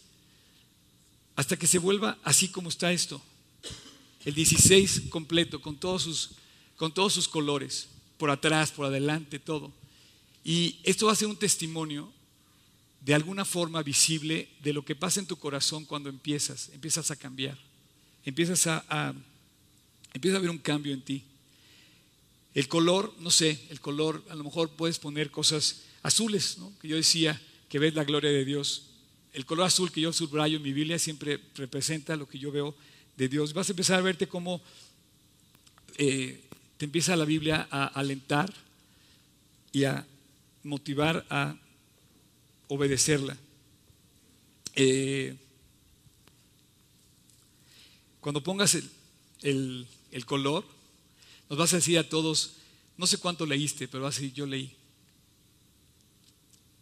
[1.39, 3.23] hasta que se vuelva así como está esto,
[4.25, 6.31] el 16 completo, con todos sus,
[6.77, 9.73] con todos sus colores, por atrás, por adelante, todo.
[10.43, 12.13] Y esto va a ser un testimonio
[13.03, 17.17] de alguna forma visible de lo que pasa en tu corazón cuando empiezas, empiezas a
[17.17, 17.57] cambiar,
[18.25, 19.15] empiezas a, a
[20.15, 21.23] empieza a un cambio en ti.
[22.53, 26.97] El color, no sé, el color, a lo mejor puedes poner cosas azules, que yo
[26.97, 28.88] decía que ves la gloria de Dios.
[29.33, 32.75] El color azul que yo subrayo en mi Biblia siempre representa lo que yo veo
[33.17, 33.53] de Dios.
[33.53, 34.63] Vas a empezar a verte cómo
[35.97, 36.41] eh,
[36.77, 38.53] te empieza la Biblia a alentar
[39.73, 40.07] y a
[40.63, 41.57] motivar a
[42.69, 43.37] obedecerla.
[44.77, 45.37] Eh,
[48.21, 48.77] cuando pongas
[49.43, 50.65] el, el color,
[51.49, 52.53] nos vas a decir a todos,
[52.97, 54.75] no sé cuánto leíste, pero vas a decir, yo leí.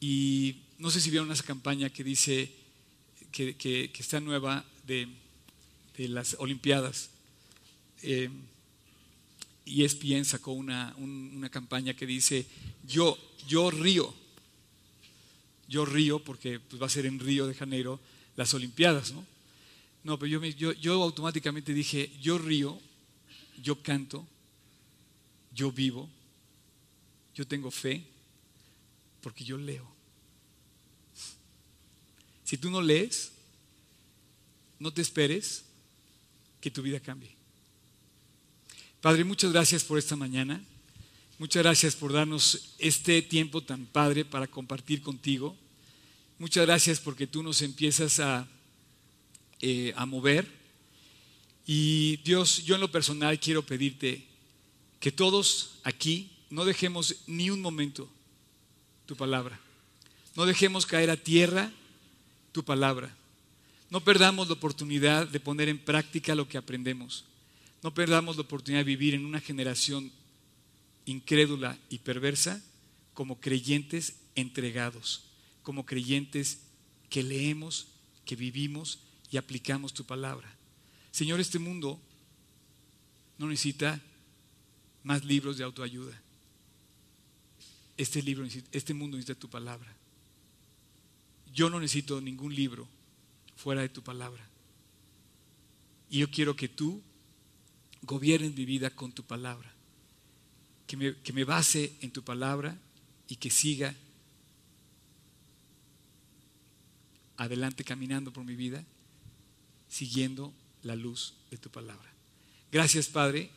[0.01, 2.51] Y no sé si vieron esa campaña que dice
[3.33, 5.09] que, está nueva de,
[5.99, 7.11] las Olimpiadas.
[8.03, 8.31] Eh,
[9.64, 12.47] y ESPN sacó una, una, campaña que dice,
[12.87, 13.18] yo,
[13.49, 14.14] yo río.
[15.68, 17.99] Yo río porque pues, va a ser en Río de Janeiro
[18.37, 19.27] las Olimpiadas, ¿no?
[20.05, 22.79] No, pero yo, yo automáticamente dije, yo río,
[23.61, 24.24] yo canto,
[25.53, 26.09] yo vivo,
[27.35, 28.05] yo tengo fe,
[29.20, 29.96] porque yo leo.
[32.47, 33.33] Si tú no lees,
[34.79, 35.65] no te esperes
[36.61, 37.35] que tu vida cambie.
[39.01, 40.65] Padre, muchas gracias por esta mañana.
[41.39, 45.57] Muchas gracias por darnos este tiempo tan padre para compartir contigo.
[46.39, 48.47] Muchas gracias porque tú nos empiezas a,
[49.61, 50.47] eh, a mover.
[51.67, 54.25] Y Dios, yo en lo personal quiero pedirte
[55.01, 58.09] que todos aquí no dejemos ni un momento
[59.05, 59.59] tu palabra.
[60.37, 61.73] No dejemos caer a tierra
[62.57, 63.15] tu palabra.
[63.91, 67.27] No perdamos la oportunidad de poner en práctica lo que aprendemos.
[67.83, 70.11] No perdamos la oportunidad de vivir en una generación
[71.05, 72.63] incrédula y perversa
[73.13, 75.25] como creyentes entregados,
[75.63, 76.61] como creyentes
[77.11, 77.89] que leemos,
[78.25, 79.01] que vivimos
[79.31, 80.51] y aplicamos tu palabra.
[81.11, 82.01] Señor, este mundo
[83.37, 84.01] no necesita
[85.03, 86.19] más libros de autoayuda.
[87.99, 89.96] Este, libro, este mundo necesita tu palabra.
[91.57, 92.87] Yo no necesito ningún libro
[93.57, 94.47] fuera de tu palabra.
[96.11, 97.03] Y yo quiero que tú
[98.03, 99.73] gobiernes mi vida con tu palabra.
[100.87, 102.79] Que me, que me base en tu palabra
[103.27, 103.95] y que siga
[107.39, 108.85] adelante caminando por mi vida,
[109.89, 110.53] siguiendo
[110.83, 112.13] la luz de tu palabra.
[112.71, 113.51] Gracias, Padre.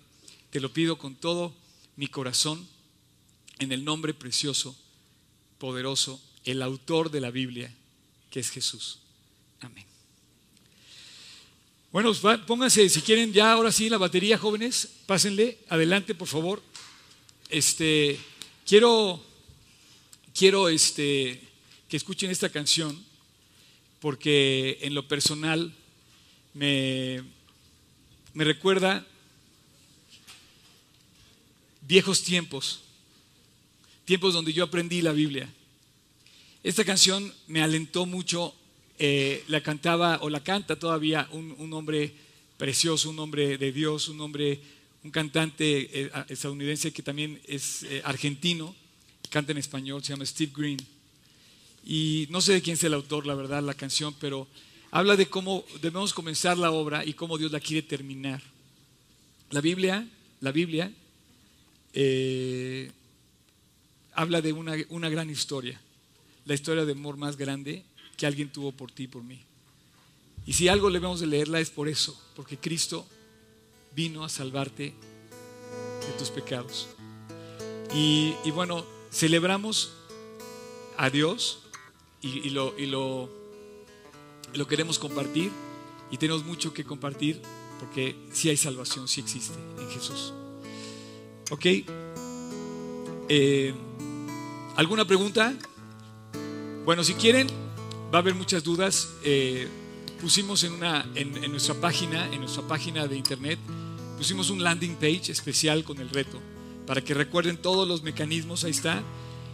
[0.51, 1.53] Te lo pido con todo
[1.97, 2.65] mi corazón,
[3.59, 4.73] en el nombre precioso,
[5.57, 7.75] poderoso, el autor de la Biblia,
[8.29, 8.99] que es Jesús.
[9.61, 9.85] Amén.
[11.91, 12.13] Bueno,
[12.45, 16.61] pónganse, si quieren ya ahora sí la batería, jóvenes, pásenle adelante, por favor.
[17.49, 18.19] Este,
[18.65, 19.23] quiero,
[20.35, 21.41] quiero este,
[21.87, 23.03] que escuchen esta canción,
[23.99, 25.73] porque en lo personal
[26.53, 27.23] me,
[28.35, 29.05] me recuerda
[31.81, 32.81] viejos tiempos,
[34.05, 35.51] tiempos donde yo aprendí la Biblia.
[36.61, 38.53] Esta canción me alentó mucho,
[38.97, 42.13] eh, la cantaba o la canta todavía un, hombre
[42.57, 44.59] precioso, un hombre de Dios, un hombre,
[45.05, 48.75] un cantante eh, estadounidense que también es eh, argentino,
[49.29, 50.79] canta en español, se llama Steve Green.
[51.85, 54.45] Y no sé de quién es el autor, la verdad, la canción, pero
[54.91, 58.41] habla de cómo debemos comenzar la obra y cómo Dios la quiere terminar.
[59.51, 60.05] La Biblia,
[60.41, 60.91] la Biblia
[64.11, 65.79] habla de una, una gran historia,
[66.49, 67.85] la historia de amor más grande
[68.17, 69.39] que alguien tuvo por ti y por mí.
[70.47, 73.05] Y si algo le vamos a leerla es por eso, porque Cristo
[73.95, 76.87] vino a salvarte de tus pecados.
[77.93, 79.93] Y, bueno, celebramos
[80.97, 81.59] a Dios
[82.19, 83.29] y, lo, y lo,
[84.55, 85.51] lo, queremos compartir
[86.09, 87.43] y tenemos mucho que compartir
[87.79, 90.33] porque si hay salvación, si existe en Jesús.
[91.51, 91.65] ¿Ok?
[93.29, 93.71] Eh,
[94.75, 95.55] ¿Alguna pregunta?
[96.89, 97.45] Bueno, si quieren,
[98.11, 99.09] va a haber muchas dudas.
[99.23, 99.67] Eh,
[100.19, 103.59] pusimos en, una, en, nuestra página, en nuestra página de internet,
[104.17, 106.41] pusimos un landing page especial con el reto,
[106.87, 109.03] para que recuerden todos los mecanismos, ahí está.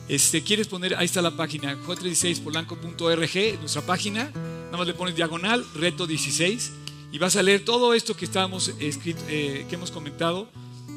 [0.07, 4.31] este, quieres poner, ahí está la página, j16polanco.org, nuestra página,
[4.67, 6.71] nada más le pones diagonal, reto 16,
[7.11, 10.47] y vas a leer todo esto que estábamos escrito, eh, que hemos comentado,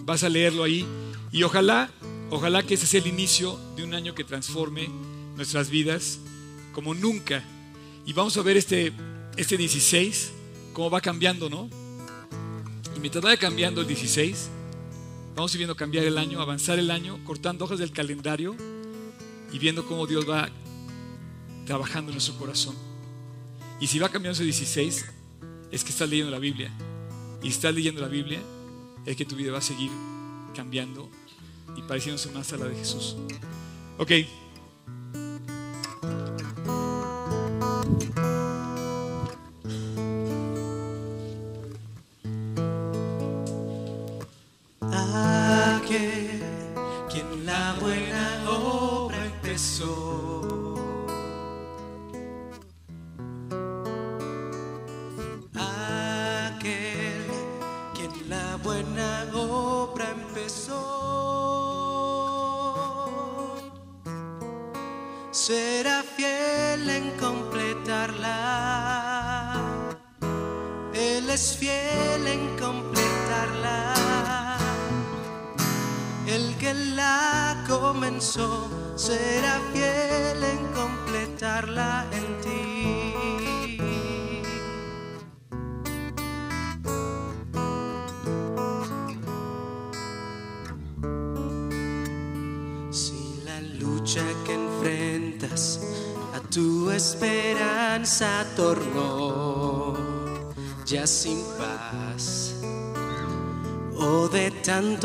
[0.04, 0.86] vas a leerlo ahí,
[1.32, 1.90] y ojalá,
[2.30, 4.88] ojalá que ese sea el inicio de un año que transforme
[5.38, 6.18] nuestras vidas
[6.72, 7.42] como nunca.
[8.04, 8.92] Y vamos a ver este,
[9.36, 10.32] este 16,
[10.74, 11.70] cómo va cambiando, ¿no?
[12.94, 14.50] Y mientras vaya cambiando el 16,
[15.34, 18.56] vamos viendo cambiar el año, avanzar el año, cortando hojas del calendario
[19.52, 20.50] y viendo cómo Dios va
[21.64, 22.74] trabajando en nuestro corazón.
[23.80, 25.06] Y si va cambiando ese 16,
[25.70, 26.72] es que estás leyendo la Biblia.
[27.42, 28.40] Y estás leyendo la Biblia,
[29.06, 29.90] es que tu vida va a seguir
[30.56, 31.08] cambiando
[31.76, 33.16] y pareciéndose más a la de Jesús.
[33.98, 34.12] Ok.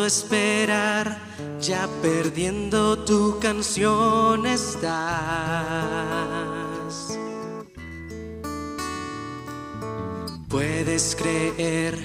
[0.02, 1.22] Esperar,
[1.62, 5.04] ya perdiendo tu canción estás.
[10.50, 11.98] Puedes creer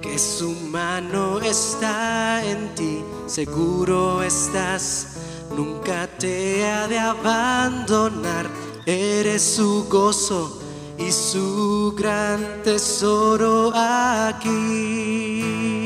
[0.00, 5.16] que su mano está en ti, seguro estás,
[5.56, 8.50] nunca te ha de abandonar,
[8.84, 10.60] eres su gozo
[10.98, 15.77] y su gran tesoro aquí.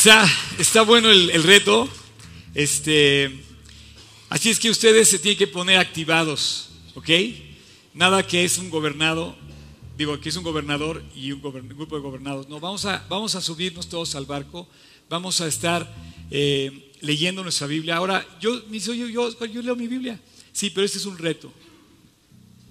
[0.00, 0.26] Está,
[0.58, 1.86] está bueno el, reto.
[2.54, 3.44] Este,
[4.30, 7.10] así es que ustedes se tienen que poner activados, ¿ok?
[7.92, 9.36] Nada que es un gobernado,
[9.98, 12.48] digo que es un gobernador y un, grupo de gobernados.
[12.48, 14.66] No, vamos a, vamos a subirnos todos al barco,
[15.10, 15.94] vamos a estar
[16.30, 17.96] eh, leyendo nuestra Biblia.
[17.96, 20.18] Ahora, yo, "Oye, yo, yo leo mi Biblia.
[20.50, 21.52] Sí, pero este es un reto.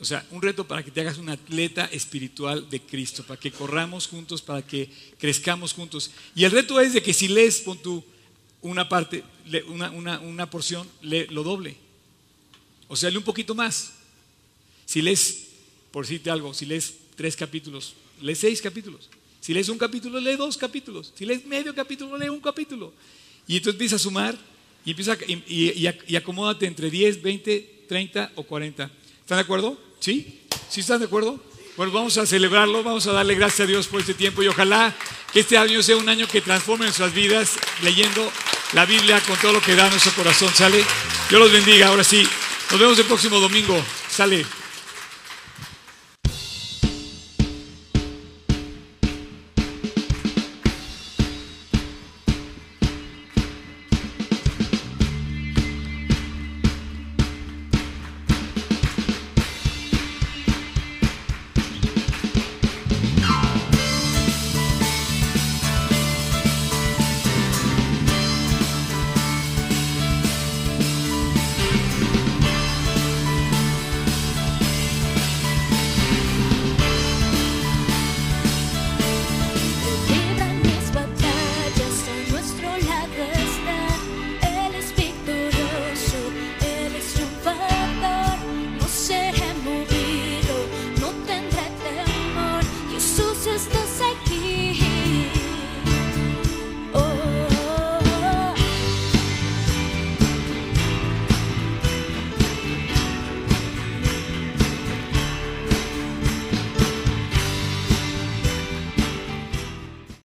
[0.01, 3.51] O sea, un reto para que te hagas un atleta espiritual de Cristo, para que
[3.51, 6.11] corramos juntos, para que crezcamos juntos.
[6.35, 8.03] Y el reto es de que si lees, pon tú
[8.61, 11.75] una parte, le- una, una- una porción, lee lo doble.
[12.87, 13.93] O sea, lee un poquito más.
[14.85, 15.47] Si lees,
[15.91, 19.09] por decirte algo, si lees tres capítulos, lee seis capítulos.
[19.41, 21.11] Si lees un capítulo, lee dos capítulos.
[21.15, 22.93] Si lees medio capítulo, lee un capítulo.
[23.47, 24.37] Y entonces empieza a sumar
[24.85, 28.89] y, empieza y, y- y acomódate entre 10, 20, 30 o 40.
[29.21, 29.88] ¿Están de acuerdo?
[29.99, 30.41] ¿Sí?
[30.69, 31.39] ¿Sí están de acuerdo?
[31.75, 34.93] Bueno, vamos a celebrarlo, vamos a darle gracias a Dios por este tiempo y ojalá
[35.31, 38.31] que este año sea un año que transforme nuestras vidas leyendo
[38.73, 40.53] la Biblia con todo lo que da nuestro corazón.
[40.53, 40.83] ¿Sale?
[41.29, 41.87] Dios los bendiga.
[41.87, 42.27] Ahora sí,
[42.71, 43.81] nos vemos el próximo domingo.
[44.09, 44.58] Sale.